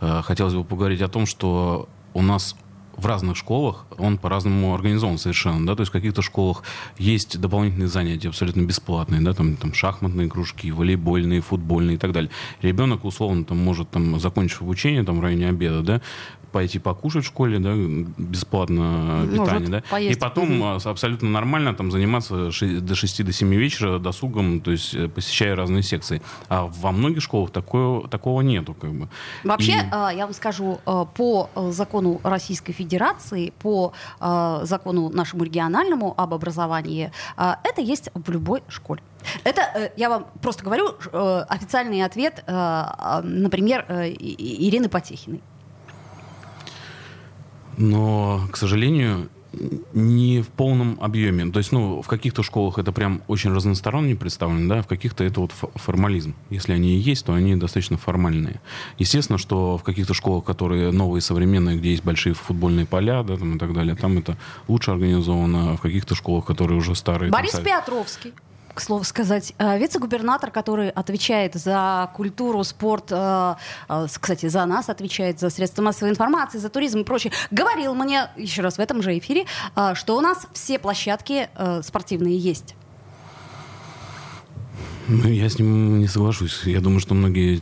э, 0.00 0.22
хотелось 0.22 0.54
бы 0.54 0.64
поговорить 0.64 1.02
о 1.02 1.08
том, 1.08 1.26
что 1.26 1.90
у 2.14 2.22
нас 2.22 2.56
в 2.96 3.06
разных 3.06 3.36
школах 3.36 3.86
он 3.98 4.18
по-разному 4.18 4.74
организован 4.74 5.18
совершенно, 5.18 5.66
да, 5.66 5.74
то 5.74 5.80
есть 5.82 5.90
в 5.90 5.92
каких-то 5.92 6.22
школах 6.22 6.62
есть 6.98 7.40
дополнительные 7.40 7.88
занятия 7.88 8.28
абсолютно 8.28 8.62
бесплатные, 8.62 9.20
да, 9.20 9.32
там, 9.32 9.56
там 9.56 9.74
шахматные 9.74 10.28
кружки, 10.28 10.70
волейбольные, 10.70 11.40
футбольные 11.40 11.96
и 11.96 11.98
так 11.98 12.12
далее. 12.12 12.30
Ребенок 12.62 13.04
условно 13.04 13.44
там 13.44 13.58
может 13.58 13.90
там 13.90 14.18
закончив 14.20 14.62
обучение 14.62 15.04
там 15.04 15.18
в 15.18 15.22
районе 15.22 15.48
обеда, 15.48 15.82
да, 15.82 16.00
пойти 16.54 16.78
покушать 16.78 17.24
в 17.24 17.26
школе, 17.26 17.58
да, 17.58 17.72
бесплатно 18.16 19.24
Может 19.26 19.32
питание, 19.44 19.68
да, 19.68 19.82
поесть. 19.90 20.16
и 20.16 20.20
потом 20.20 20.78
с- 20.80 20.86
абсолютно 20.86 21.28
нормально 21.28 21.74
там 21.74 21.90
заниматься 21.90 22.34
до 22.80 22.94
6 22.94 23.22
до 23.24 23.32
7 23.32 23.54
вечера 23.54 23.98
досугом, 23.98 24.60
то 24.60 24.70
есть 24.70 24.94
э, 24.94 25.08
посещая 25.08 25.56
разные 25.56 25.82
секции. 25.82 26.22
А 26.48 26.66
во 26.66 26.92
многих 26.92 27.22
школах 27.22 27.50
такое, 27.50 28.06
такого 28.08 28.42
нету, 28.42 28.72
как 28.74 28.92
бы. 28.92 29.08
Вообще, 29.42 29.72
И- 29.72 29.76
э, 29.92 30.16
я 30.16 30.26
вам 30.26 30.32
скажу, 30.32 30.78
э, 30.86 31.04
по 31.16 31.50
э, 31.56 31.70
закону 31.72 32.20
Российской 32.22 32.72
Федерации, 32.72 33.52
по 33.58 33.92
э, 34.20 34.60
закону 34.62 35.10
нашему 35.10 35.42
региональному 35.44 36.14
об 36.16 36.34
образовании, 36.34 37.10
э, 37.36 37.52
это 37.64 37.80
есть 37.80 38.10
в 38.14 38.30
любой 38.30 38.62
школе. 38.68 39.02
Это, 39.42 39.60
э, 39.74 39.90
я 39.96 40.08
вам 40.08 40.26
просто 40.40 40.62
говорю, 40.64 40.86
э, 41.12 41.44
официальный 41.48 42.02
ответ, 42.04 42.44
э, 42.46 42.52
э, 42.52 43.20
например, 43.24 43.84
э, 43.88 44.10
Ирины 44.12 44.88
Потехиной. 44.88 45.40
Но, 47.76 48.46
к 48.50 48.56
сожалению, 48.56 49.28
не 49.92 50.42
в 50.42 50.48
полном 50.48 50.98
объеме. 51.00 51.50
То 51.50 51.58
есть, 51.58 51.72
ну, 51.72 52.02
в 52.02 52.06
каких-то 52.06 52.42
школах 52.42 52.78
это 52.78 52.92
прям 52.92 53.22
очень 53.28 53.52
разносторонне 53.52 54.16
представлено, 54.16 54.74
да, 54.74 54.82
в 54.82 54.86
каких-то 54.86 55.24
это 55.24 55.40
вот 55.40 55.52
формализм. 55.74 56.34
Если 56.50 56.72
они 56.72 56.96
и 56.96 56.98
есть, 56.98 57.24
то 57.26 57.34
они 57.34 57.56
достаточно 57.56 57.96
формальные. 57.96 58.60
Естественно, 58.98 59.38
что 59.38 59.78
в 59.78 59.82
каких-то 59.82 60.14
школах, 60.14 60.44
которые 60.44 60.90
новые, 60.90 61.22
современные, 61.22 61.76
где 61.78 61.90
есть 61.90 62.04
большие 62.04 62.34
футбольные 62.34 62.86
поля, 62.86 63.22
да, 63.22 63.36
там 63.36 63.56
и 63.56 63.58
так 63.58 63.72
далее, 63.72 63.94
там 63.94 64.18
это 64.18 64.36
лучше 64.68 64.90
организовано. 64.90 65.72
А 65.72 65.76
в 65.76 65.80
каких-то 65.80 66.14
школах, 66.14 66.44
которые 66.44 66.78
уже 66.78 66.94
старые... 66.94 67.30
Борис 67.30 67.52
там, 67.52 67.64
Петровский 67.64 68.32
к 68.74 68.80
слову 68.80 69.04
сказать, 69.04 69.54
э, 69.58 69.78
вице-губернатор, 69.78 70.50
который 70.50 70.90
отвечает 70.90 71.54
за 71.54 72.10
культуру, 72.14 72.64
спорт, 72.64 73.06
э, 73.10 73.54
э, 73.88 74.06
кстати, 74.20 74.48
за 74.48 74.66
нас 74.66 74.88
отвечает, 74.88 75.40
за 75.40 75.50
средства 75.50 75.82
массовой 75.82 76.10
информации, 76.10 76.58
за 76.58 76.68
туризм 76.68 77.00
и 77.00 77.04
прочее, 77.04 77.32
говорил 77.50 77.94
мне 77.94 78.28
еще 78.36 78.62
раз 78.62 78.76
в 78.76 78.80
этом 78.80 79.02
же 79.02 79.16
эфире, 79.18 79.44
что 79.94 80.16
у 80.16 80.20
нас 80.20 80.46
все 80.52 80.78
площадки 80.78 81.48
спортивные 81.82 82.36
есть. 82.36 82.74
Ну, 85.08 85.28
я 85.28 85.48
с 85.48 85.58
ним 85.58 86.00
не 86.00 86.08
соглашусь. 86.08 86.62
Я 86.64 86.80
думаю, 86.80 87.00
что 87.00 87.14
многие 87.14 87.60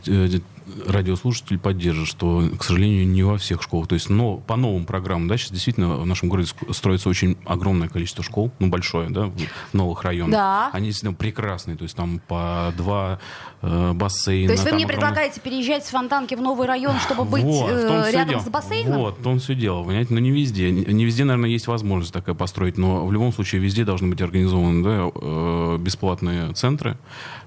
радиослушатель 0.87 1.59
поддержит, 1.59 2.07
что, 2.07 2.49
к 2.57 2.63
сожалению, 2.63 3.07
не 3.07 3.23
во 3.23 3.37
всех 3.37 3.61
школах. 3.61 3.87
То 3.87 3.95
есть 3.95 4.09
но, 4.09 4.37
по 4.37 4.55
новым 4.55 4.85
программам, 4.85 5.27
да, 5.27 5.37
сейчас 5.37 5.51
действительно 5.51 5.95
в 5.97 6.05
нашем 6.05 6.29
городе 6.29 6.51
строится 6.71 7.09
очень 7.09 7.37
огромное 7.45 7.89
количество 7.89 8.23
школ, 8.23 8.51
ну, 8.59 8.67
большое, 8.67 9.09
да, 9.09 9.31
в 9.71 9.73
новых 9.73 10.03
районах. 10.03 10.31
Да. 10.31 10.69
Они 10.73 10.87
действительно 10.87 11.13
прекрасные, 11.13 11.77
то 11.77 11.83
есть 11.83 11.95
там 11.95 12.19
по 12.27 12.73
два 12.77 13.19
э, 13.61 13.93
бассейна. 13.93 14.47
То 14.47 14.53
есть 14.53 14.63
вы 14.63 14.73
мне 14.73 14.85
огромное... 14.85 15.07
предлагаете 15.07 15.41
переезжать 15.41 15.85
с 15.85 15.89
Фонтанки 15.89 16.35
в 16.35 16.41
новый 16.41 16.67
район, 16.67 16.97
чтобы 16.99 17.25
быть 17.25 17.43
вот, 17.43 17.69
э, 17.69 18.11
рядом 18.11 18.39
с 18.39 18.49
бассейном? 18.49 18.99
Вот, 18.99 19.19
в 19.19 19.23
том 19.23 19.39
все 19.39 19.55
дело, 19.55 19.83
понимаете, 19.83 20.13
но 20.13 20.19
не 20.19 20.31
везде. 20.31 20.71
Не 20.71 21.05
везде, 21.05 21.23
наверное, 21.23 21.49
есть 21.49 21.67
возможность 21.67 22.13
такая 22.13 22.35
построить, 22.35 22.77
но 22.77 23.05
в 23.05 23.11
любом 23.11 23.33
случае 23.33 23.61
везде 23.61 23.85
должны 23.85 24.09
быть 24.09 24.21
организованы 24.21 24.83
да, 24.83 25.11
э, 25.13 25.77
бесплатные 25.79 26.53
центры, 26.53 26.97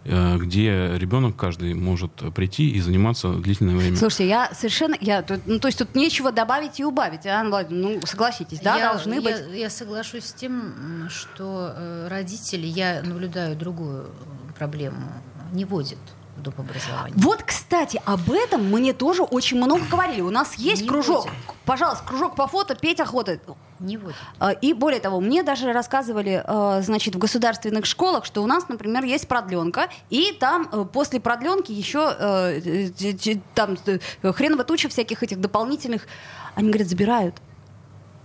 где 0.06 0.96
ребенок 0.96 1.36
каждый 1.36 1.74
может 1.74 2.12
прийти 2.34 2.70
и 2.70 2.80
заниматься 2.80 3.32
длительное 3.32 3.76
время. 3.76 3.96
Слушайте, 3.96 4.28
я 4.28 4.50
совершенно, 4.54 4.96
я, 5.00 5.24
ну, 5.46 5.58
то 5.58 5.68
есть 5.68 5.78
тут 5.78 5.94
нечего 5.94 6.32
добавить 6.32 6.80
и 6.80 6.84
убавить, 6.84 7.26
Анна 7.26 7.50
Владимировна, 7.50 8.00
ну, 8.00 8.06
согласитесь, 8.06 8.60
да, 8.60 8.76
я, 8.76 8.92
должны 8.92 9.14
я, 9.14 9.20
быть. 9.20 9.36
Я 9.52 9.70
соглашусь 9.70 10.24
с 10.26 10.32
тем, 10.32 11.08
что 11.10 11.72
э, 11.76 12.08
родители, 12.08 12.66
я 12.66 13.02
наблюдаю 13.02 13.56
другую 13.56 14.10
проблему, 14.58 15.12
не 15.52 15.64
водят 15.64 15.98
в 16.36 16.42
доп. 16.42 16.60
образования. 16.60 17.14
Вот, 17.16 17.42
кстати, 17.42 18.00
об 18.04 18.30
этом 18.30 18.64
мне 18.64 18.92
тоже 18.92 19.22
очень 19.22 19.56
много 19.56 19.84
говорили. 19.90 20.20
У 20.20 20.30
нас 20.30 20.54
есть 20.56 20.82
Не 20.82 20.88
кружок. 20.88 21.24
водят. 21.24 21.36
Пожалуйста, 21.64 22.04
кружок 22.04 22.36
по 22.36 22.46
фото, 22.46 22.74
петь 22.74 23.00
охота. 23.00 23.40
Не 23.80 23.96
водят. 23.98 24.16
А, 24.38 24.52
И 24.52 24.72
более 24.72 25.00
того, 25.00 25.20
мне 25.20 25.42
даже 25.42 25.72
рассказывали, 25.72 26.42
э, 26.46 26.82
значит, 26.82 27.14
в 27.14 27.18
государственных 27.18 27.84
школах, 27.86 28.24
что 28.24 28.42
у 28.42 28.46
нас, 28.46 28.68
например, 28.68 29.04
есть 29.04 29.28
продленка, 29.28 29.88
и 30.10 30.32
там 30.32 30.68
э, 30.72 30.84
после 30.90 31.20
продленки 31.20 31.72
еще 31.72 32.14
э, 32.18 32.90
там 33.54 33.76
хреново 34.22 34.64
туча 34.64 34.88
всяких 34.88 35.22
этих 35.22 35.40
дополнительных. 35.40 36.06
Они 36.54 36.68
говорят, 36.68 36.88
забирают. 36.88 37.34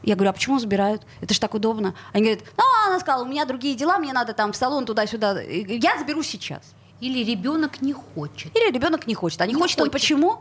Я 0.04 0.16
говорю, 0.16 0.32
а 0.32 0.34
почему 0.34 0.58
забирают? 0.58 1.04
Это 1.22 1.34
же 1.34 1.40
так 1.40 1.54
удобно. 1.54 1.94
Они 2.14 2.24
говорят, 2.26 2.44
ну, 2.58 2.64
она 2.88 3.00
сказала, 3.00 3.24
у 3.24 3.28
меня 3.28 3.46
другие 3.46 3.76
дела, 3.76 3.98
мне 4.00 4.14
надо 4.14 4.34
там 4.34 4.52
в 4.52 4.56
салон 4.56 4.86
туда-сюда. 4.86 5.42
Я 5.42 6.00
заберу 6.00 6.24
сейчас. 6.24 6.74
Или 7.02 7.24
ребенок 7.24 7.82
не 7.82 7.94
хочет. 7.94 8.56
Или 8.56 8.72
ребенок 8.72 9.06
не 9.06 9.14
хочет. 9.16 9.42
А 9.42 9.46
не, 9.48 9.54
Не 9.54 9.60
хочет, 9.60 9.80
он 9.80 9.88
хочет. 9.88 9.94
почему? 9.94 10.40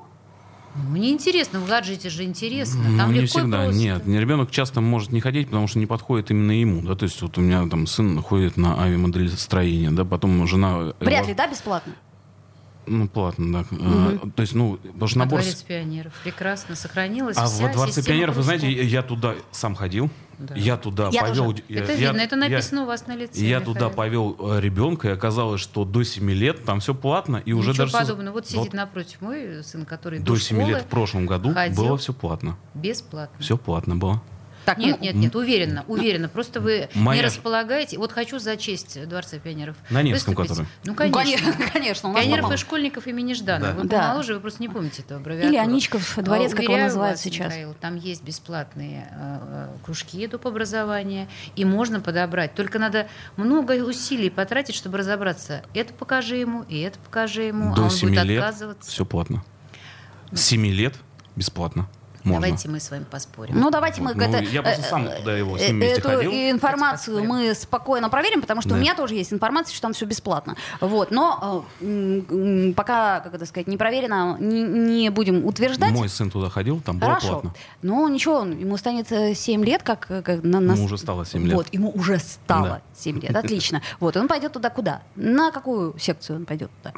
Ну, 0.74 0.90
мне 0.90 1.10
интересно, 1.10 1.58
в 1.60 1.68
гаджете 1.68 2.10
же 2.10 2.22
интересно. 2.22 2.82
Ну, 2.86 2.96
Там 2.96 3.12
не 3.12 3.20
легко 3.20 3.40
и 3.40 3.42
всегда, 3.42 3.64
просто. 3.64 3.80
нет. 3.80 4.06
Не, 4.06 4.20
Ребенок 4.20 4.50
часто 4.50 4.80
может 4.80 5.10
не 5.10 5.20
ходить, 5.20 5.48
потому 5.48 5.66
что 5.66 5.78
не 5.78 5.86
подходит 5.86 6.30
именно 6.30 6.52
ему. 6.52 6.82
Да? 6.82 6.94
То 6.94 7.04
есть 7.04 7.20
вот 7.22 7.38
у 7.38 7.40
меня 7.40 7.66
там 7.68 7.86
сын 7.86 8.22
ходит 8.22 8.56
на 8.56 8.80
авиамоделестроение, 8.80 9.90
да, 9.90 10.04
потом 10.04 10.46
жена... 10.46 10.92
Вряд 11.00 11.20
его- 11.22 11.28
ли, 11.28 11.34
да, 11.34 11.46
бесплатно? 11.48 11.92
Ну, 12.86 13.08
платно, 13.08 13.52
да. 13.52 13.66
А, 13.72 14.18
то 14.34 14.42
есть, 14.42 14.54
ну, 14.54 14.78
потому 14.82 15.06
что 15.06 15.18
набор... 15.18 15.40
Дворец 15.40 15.62
пионеров 15.62 16.12
прекрасно 16.24 16.74
сохранилась. 16.74 17.36
А 17.36 17.46
вся 17.46 17.66
во 17.66 17.72
Дворце 17.72 18.02
пионеров, 18.02 18.36
вы 18.36 18.42
знаете, 18.42 18.70
я 18.70 19.02
туда 19.02 19.34
сам 19.52 19.74
ходил, 19.74 20.10
Да. 20.40 20.54
я 20.54 20.76
туда 20.78 21.10
Я 21.12 21.20
повел... 21.22 21.50
тоже. 21.52 21.62
я- 21.68 21.80
Это 21.82 21.92
я- 21.92 21.98
видно, 21.98 22.20
это 22.22 22.36
я- 22.36 22.48
написано 22.48 22.82
у 22.82 22.86
вас 22.86 23.06
на 23.06 23.14
лице. 23.14 23.40
Я 23.42 23.58
Михаил. 23.58 23.74
туда 23.74 23.88
повел 23.90 24.36
э, 24.38 24.60
ребенка, 24.60 25.08
и 25.08 25.10
оказалось, 25.12 25.60
что 25.60 25.84
до 25.84 26.02
7 26.02 26.30
лет 26.30 26.64
там 26.64 26.80
все 26.80 26.94
платно, 26.94 27.36
и 27.36 27.52
уже 27.52 27.70
Ничего 27.70 27.84
даже... 27.84 27.92
с- 27.96 28.00
подобного. 28.00 28.34
Вот 28.34 28.46
сидит 28.48 28.72
напротив 28.72 29.20
мой 29.20 29.62
сын, 29.62 29.84
который 29.84 30.18
до 30.20 30.36
7 30.36 30.56
школы 30.56 30.72
лет 30.72 30.82
в 30.82 30.86
прошлом 30.86 31.26
году 31.26 31.52
ходил 31.52 31.76
было 31.84 31.96
все 31.98 32.12
платно. 32.14 32.56
бесплатно. 32.74 33.36
Все 33.38 33.58
платно 33.58 33.96
было. 33.96 34.22
Так, 34.64 34.78
Нет, 34.78 34.98
ну, 34.98 35.04
нет, 35.04 35.14
нет, 35.14 35.34
уверенно, 35.36 35.84
уверенно. 35.88 36.28
Просто 36.28 36.60
вы 36.60 36.88
не 36.94 37.00
Моя- 37.00 37.22
располагаете. 37.22 37.96
Вот 37.98 38.12
хочу 38.12 38.38
зачесть 38.38 39.08
Дворца 39.08 39.38
пионеров. 39.38 39.74
На 39.88 40.02
Невском, 40.02 40.34
Выступить. 40.34 40.50
который? 40.50 40.68
Ну, 40.84 40.94
конечно. 40.94 41.52
конечно, 41.72 42.14
Пионеров 42.14 42.52
и 42.52 42.56
школьников 42.56 43.06
имени 43.06 43.32
Жданова. 43.34 43.72
Да. 43.72 43.78
Вы 43.80 43.88
Да. 43.88 43.98
помоложе, 44.00 44.34
вы 44.34 44.40
просто 44.40 44.62
не 44.62 44.68
помните 44.68 45.02
этого 45.02 45.18
аббревиатуру. 45.20 45.52
Или 45.52 45.58
Аничков 45.58 46.14
дворец, 46.18 46.52
А, 46.52 46.56
как 46.56 46.64
его 46.64 46.76
называют 46.76 47.14
вас, 47.16 47.22
сейчас. 47.22 47.46
Михаил, 47.46 47.74
там 47.80 47.96
есть 47.96 48.22
бесплатные 48.22 49.08
э, 49.10 49.38
э, 49.42 49.68
кружки 49.84 50.26
доп. 50.26 50.46
образования, 50.46 51.28
и 51.56 51.64
можно 51.64 52.00
подобрать. 52.00 52.54
Только 52.54 52.78
надо 52.78 53.08
много 53.36 53.72
усилий 53.82 54.30
потратить, 54.30 54.74
чтобы 54.74 54.98
разобраться. 54.98 55.62
Это 55.74 55.92
покажи 55.94 56.36
ему, 56.36 56.64
и 56.68 56.80
это 56.80 56.98
покажи 56.98 57.44
ему, 57.44 57.72
а 57.72 57.76
До 57.76 57.82
он 57.84 57.90
7 57.90 58.08
будет 58.10 58.24
лет 58.24 58.42
отказываться. 58.42 58.90
все 58.90 59.04
платно. 59.04 59.42
С 60.32 60.42
7 60.42 60.66
лет 60.66 60.94
бесплатно. 61.36 61.88
Можно. 62.24 62.40
Давайте 62.42 62.68
мы 62.68 62.80
с 62.80 62.90
вами 62.90 63.04
поспорим. 63.10 63.58
Ну, 63.58 63.70
давайте 63.70 64.02
мы 64.02 64.14
Ну, 64.14 64.20
это, 64.22 64.38
я 64.42 64.62
просто 64.62 64.82
э, 64.82 64.90
сам 64.90 65.06
э, 65.06 65.18
туда 65.20 65.36
его 65.36 65.56
с 65.56 65.62
э, 65.62 65.68
ним 65.68 65.82
Эту 65.82 66.08
ходил. 66.08 66.30
информацию 66.32 67.24
мы 67.24 67.54
спокойно 67.54 68.10
проверим, 68.10 68.40
потому 68.42 68.60
что 68.60 68.70
у 68.70 68.74
Да. 68.74 68.78
меня 68.80 68.94
тоже 68.94 69.14
есть 69.14 69.32
информация, 69.32 69.72
что 69.72 69.82
там 69.82 69.92
все 69.94 70.04
бесплатно. 70.06 70.56
Вот, 70.80 71.10
но 71.10 71.64
э, 71.80 72.72
пока, 72.76 73.20
как 73.20 73.34
это 73.34 73.46
сказать, 73.46 73.66
не 73.68 73.76
проверено, 73.76 74.36
не, 74.38 74.62
не 74.62 75.10
будем 75.10 75.44
утверждать. 75.46 75.92
Мой 75.92 76.08
сын 76.08 76.30
туда 76.30 76.50
ходил, 76.50 76.80
там 76.80 76.98
было 76.98 77.10
Хорошо. 77.10 77.28
платно. 77.40 77.54
Ну, 77.82 78.06
ничего, 78.08 78.34
он- 78.40 78.58
ему 78.58 78.76
станет 78.76 79.08
7 79.08 79.64
лет, 79.64 79.82
как, 79.82 80.06
как 80.06 80.42
на 80.42 80.60
нас. 80.60 80.76
Ему 80.76 80.86
уже 80.86 80.98
стало 80.98 81.24
7 81.24 81.44
лет. 81.46 81.54
Вот, 81.54 81.68
ему 81.72 81.90
уже 81.90 82.18
стало 82.18 82.66
Да. 82.68 82.80
7 82.98 83.20
лет. 83.20 83.34
Отлично. 83.34 83.82
Вот, 84.00 84.16
он 84.16 84.28
пойдет 84.28 84.52
туда 84.52 84.70
куда? 84.70 85.02
На 85.16 85.50
какую 85.50 85.98
секцию 85.98 86.36
он 86.36 86.44
пойдет 86.44 86.70
туда? 86.82 86.94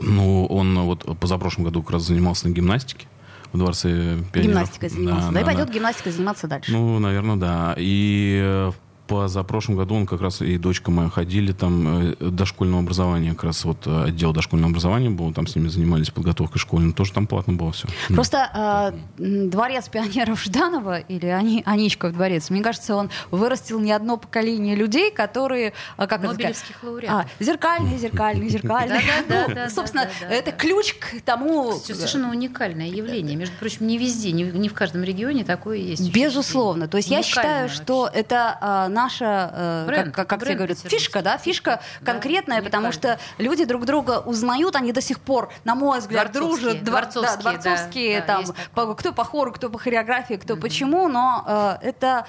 Ну, 0.00 0.46
он 0.46 0.78
вот 0.82 1.04
позапрошлом 1.18 1.64
году 1.64 1.82
как 1.82 1.92
раз 1.92 2.02
занимался 2.02 2.48
на 2.48 2.52
гимнастике 2.52 3.06
в 3.52 3.58
Дворце 3.58 4.18
пионеров. 4.32 4.54
Гимнастикой 4.54 4.88
занимался. 4.88 5.32
Да, 5.32 5.40
и 5.40 5.44
пойдет 5.44 5.70
гимнастикой 5.70 6.12
заниматься 6.12 6.46
дальше. 6.46 6.72
Ну, 6.72 6.98
наверное, 6.98 7.36
да. 7.36 7.74
И 7.76 8.40
э, 8.42 8.72
позапрошлом 9.10 9.76
году 9.76 9.94
он 9.96 10.06
как 10.06 10.20
раз 10.20 10.40
и 10.40 10.56
дочка 10.56 10.90
моя 10.90 11.08
ходили 11.10 11.52
там 11.52 12.10
э, 12.12 12.14
дошкольного 12.20 12.80
образования, 12.82 13.30
как 13.30 13.44
раз 13.44 13.64
вот 13.64 13.86
э, 13.86 14.04
отдел 14.04 14.32
дошкольного 14.32 14.70
образования 14.70 15.10
был, 15.10 15.32
там 15.32 15.46
с 15.46 15.56
ними 15.56 15.68
занимались 15.68 16.10
подготовкой 16.10 16.60
школьной, 16.60 16.92
тоже 16.92 17.12
там 17.12 17.26
платно 17.26 17.52
было 17.54 17.72
все. 17.72 17.88
Просто 18.08 18.92
э, 19.18 19.20
дворец 19.48 19.88
пионеров 19.88 20.42
Жданова 20.42 20.98
или 20.98 21.26
Ани, 21.26 21.62
Аничков 21.66 22.12
дворец, 22.12 22.50
мне 22.50 22.62
кажется, 22.62 22.94
он 22.94 23.10
вырастил 23.30 23.80
не 23.80 23.92
одно 23.92 24.16
поколение 24.16 24.76
людей, 24.76 25.10
которые, 25.10 25.72
а, 25.96 26.06
как 26.06 26.20
это 26.22 26.32
Нобелевских 26.32 26.82
лауреатов. 26.82 27.26
а, 27.40 27.42
зеркальный, 27.44 27.98
зеркальный, 27.98 28.48
зеркальный. 28.48 29.00
Да-да-да, 29.28 29.64
Ну, 29.64 29.70
Собственно, 29.70 30.08
это 30.28 30.52
ключ 30.52 30.94
к 30.94 31.20
тому. 31.24 31.72
Всё 31.80 31.94
совершенно 31.94 32.30
уникальное 32.30 32.86
явление. 32.88 33.36
Между 33.36 33.56
прочим, 33.56 33.86
не 33.86 33.98
везде, 33.98 34.32
не, 34.32 34.44
в- 34.44 34.56
не 34.56 34.68
в 34.68 34.74
каждом 34.74 35.02
регионе 35.02 35.44
такое 35.44 35.78
есть. 35.78 36.12
Безусловно. 36.12 36.86
То 36.88 36.96
есть 36.98 37.10
я 37.10 37.22
считаю, 37.22 37.68
что 37.68 38.08
это 38.12 38.56
а, 38.60 38.88
наша, 39.02 39.50
э, 39.52 39.86
Бренд, 39.86 40.14
как, 40.14 40.28
как 40.28 40.40
бренд 40.40 40.56
говорят, 40.58 40.76
Петербургский. 40.76 40.98
фишка, 40.98 41.22
да, 41.22 41.38
фишка 41.38 41.80
Да, 42.00 42.12
конкретная, 42.12 42.62
потому 42.62 42.88
уникальная. 42.88 43.18
что 43.18 43.42
люди 43.42 43.64
друг 43.64 43.84
друга 43.86 44.20
узнают, 44.20 44.76
они 44.76 44.92
до 44.92 45.00
сих 45.00 45.18
пор, 45.20 45.50
на 45.64 45.74
мой 45.74 46.00
взгляд, 46.00 46.32
Дворцовские, 46.32 46.60
дружат. 46.72 46.82
Двор- 46.82 46.84
дворцовские, 47.12 47.36
да, 47.36 47.50
дворцовские, 47.62 48.20
да, 48.20 48.26
да, 48.26 48.32
там, 48.34 48.44
такое. 48.44 48.86
по- 48.86 48.94
кто 48.94 49.12
по 49.12 49.24
хору, 49.24 49.52
кто 49.52 49.70
по 49.70 49.78
хореографии, 49.78 50.34
кто 50.34 50.56
почему, 50.56 51.08
но 51.08 51.78
э, 51.82 51.88
это... 51.88 52.26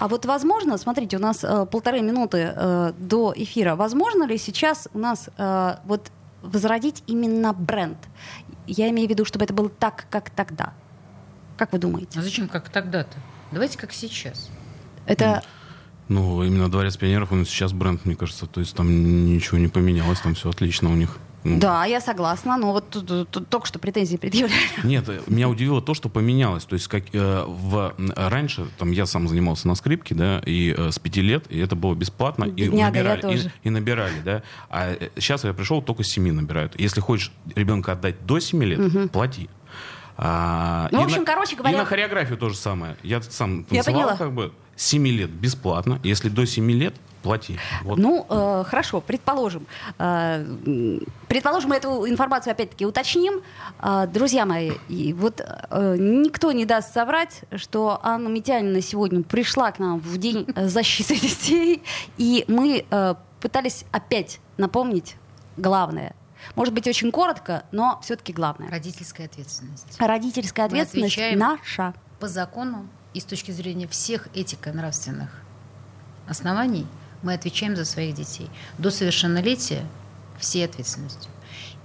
А 0.00 0.08
вот 0.08 0.26
возможно, 0.26 0.76
смотрите, 0.76 1.16
у 1.18 1.20
нас 1.20 1.44
э, 1.44 1.66
полторы 1.70 2.00
минуты 2.00 2.52
э, 2.56 2.92
до 2.98 3.32
эфира, 3.36 3.76
возможно 3.76 4.24
ли 4.24 4.36
сейчас 4.38 4.88
у 4.92 4.98
нас 4.98 5.28
э, 5.38 5.76
вот 5.84 6.10
возродить 6.42 7.04
именно 7.06 7.52
бренд? 7.52 7.98
Я 8.66 8.88
имею 8.90 9.06
в 9.06 9.10
виду, 9.10 9.24
чтобы 9.24 9.44
это 9.44 9.54
было 9.54 9.68
так, 9.68 10.06
как 10.10 10.30
тогда. 10.30 10.72
Как 11.56 11.72
вы 11.72 11.78
думаете? 11.78 12.18
А 12.18 12.22
зачем 12.22 12.48
как 12.48 12.68
тогда-то? 12.70 13.16
Давайте 13.52 13.78
как 13.78 13.92
сейчас. 13.92 14.50
Это 15.06 15.42
Ну, 16.08 16.42
именно 16.44 16.70
Дворец 16.70 16.96
пионеров, 16.96 17.32
он 17.32 17.46
сейчас 17.46 17.72
бренд, 17.72 18.04
мне 18.04 18.14
кажется, 18.16 18.46
то 18.46 18.60
есть 18.60 18.74
там 18.76 19.26
ничего 19.26 19.58
не 19.58 19.68
поменялось, 19.68 20.20
там 20.20 20.34
все 20.34 20.50
отлично 20.50 20.90
у 20.90 20.94
них. 20.94 21.18
Ну, 21.44 21.58
Да, 21.60 21.84
я 21.84 22.00
согласна, 22.00 22.56
но 22.56 22.72
вот 22.72 22.88
тут, 22.88 23.06
тут- 23.06 23.28
тут 23.28 23.48
только 23.50 23.66
что 23.66 23.78
претензии 23.78 24.16
предъявляли. 24.16 24.58
Нет, 24.84 25.06
э, 25.10 25.20
меня 25.26 25.48
удивило 25.50 25.82
то, 25.82 25.92
что 25.92 26.08
поменялось. 26.08 26.64
То 26.64 26.72
есть 26.72 26.88
как 26.88 27.04
э, 27.12 27.44
в 27.46 27.94
раньше, 28.16 28.66
там 28.78 28.92
я 28.92 29.04
сам 29.04 29.28
занимался 29.28 29.68
на 29.68 29.74
скрипке, 29.74 30.14
да, 30.14 30.40
и 30.46 30.74
э, 30.76 30.90
с 30.90 30.98
пяти 30.98 31.20
лет, 31.20 31.44
и 31.50 31.58
это 31.58 31.76
было 31.76 31.94
бесплатно, 31.94 32.44
и 32.44 32.48
Бедняга, 32.50 32.76
я 32.78 32.86
набирали, 33.14 33.36
и, 33.36 33.50
и 33.68 33.70
набирали, 33.70 34.20
да. 34.24 34.42
А 34.70 34.94
сейчас 35.16 35.44
я 35.44 35.52
пришел, 35.52 35.82
только 35.82 36.02
с 36.02 36.08
семи 36.08 36.32
набирают. 36.32 36.80
Если 36.80 37.00
хочешь 37.02 37.30
ребенка 37.54 37.92
отдать 37.92 38.24
до 38.24 38.38
семи 38.40 38.64
лет, 38.64 39.10
плати. 39.12 39.50
А, 40.16 40.88
Ну, 40.92 41.00
в 41.00 41.04
общем, 41.04 41.20
на- 41.20 41.24
короче 41.26 41.56
говоря- 41.56 41.74
И 41.74 41.78
на 41.78 41.84
хореографию 41.84 42.38
то 42.38 42.48
же 42.48 42.56
самое. 42.56 42.96
Я 43.02 43.20
сам 43.22 43.66
Я 43.70 43.82
танцевал 43.82 44.00
поняла. 44.02 44.16
как 44.16 44.32
бы 44.32 44.52
с 44.76 44.86
7 44.86 45.06
лет 45.08 45.30
бесплатно. 45.30 45.98
Если 46.04 46.28
до 46.28 46.46
7 46.46 46.70
лет, 46.70 46.94
плати. 47.22 47.58
Вот. 47.82 47.98
Ну, 47.98 48.26
э, 48.28 48.64
хорошо, 48.66 49.00
предположим. 49.00 49.66
Э, 49.98 50.44
предположим, 51.28 51.70
мы 51.70 51.76
эту 51.76 52.08
информацию 52.08 52.52
опять-таки 52.52 52.84
уточним. 52.86 53.40
Э, 53.80 54.06
друзья 54.06 54.44
мои, 54.46 54.72
и 54.88 55.12
вот 55.14 55.40
э, 55.40 55.96
никто 55.98 56.52
не 56.52 56.64
даст 56.66 56.92
соврать, 56.92 57.42
что 57.56 57.98
Анна 58.02 58.28
Митянина 58.28 58.80
сегодня 58.82 59.22
пришла 59.22 59.72
к 59.72 59.78
нам 59.78 60.00
в 60.00 60.18
День 60.18 60.46
э, 60.54 60.68
защиты 60.68 61.16
детей, 61.20 61.82
и 62.18 62.44
мы 62.46 62.84
э, 62.88 63.14
пытались 63.40 63.84
опять 63.90 64.38
напомнить 64.58 65.16
главное. 65.56 66.14
Может 66.54 66.74
быть, 66.74 66.86
очень 66.86 67.10
коротко, 67.10 67.64
но 67.72 68.00
все-таки 68.02 68.32
главное. 68.32 68.70
Родительская 68.70 69.26
ответственность. 69.26 69.96
Родительская 69.98 70.66
ответственность 70.66 71.14
отвечаем 71.14 71.38
наша. 71.38 71.94
По 72.20 72.28
закону 72.28 72.86
и 73.12 73.20
с 73.20 73.24
точки 73.24 73.50
зрения 73.50 73.86
всех 73.86 74.28
этико-нравственных 74.34 75.30
оснований 76.28 76.86
мы 77.22 77.34
отвечаем 77.34 77.76
за 77.76 77.84
своих 77.84 78.14
детей. 78.14 78.50
До 78.78 78.90
совершеннолетия 78.90 79.84
всей 80.38 80.64
ответственностью. 80.64 81.30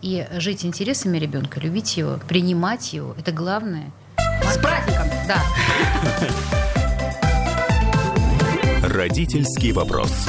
И 0.02 0.28
жить 0.34 0.66
интересами 0.66 1.18
ребенка, 1.18 1.60
любить 1.60 1.98
его, 1.98 2.20
принимать 2.28 2.94
его, 2.94 3.14
это 3.18 3.32
главное. 3.32 3.92
С 4.44 4.58
праздником! 4.58 5.08
Да. 5.28 5.42
Родительский 8.88 9.72
вопрос. 9.72 10.28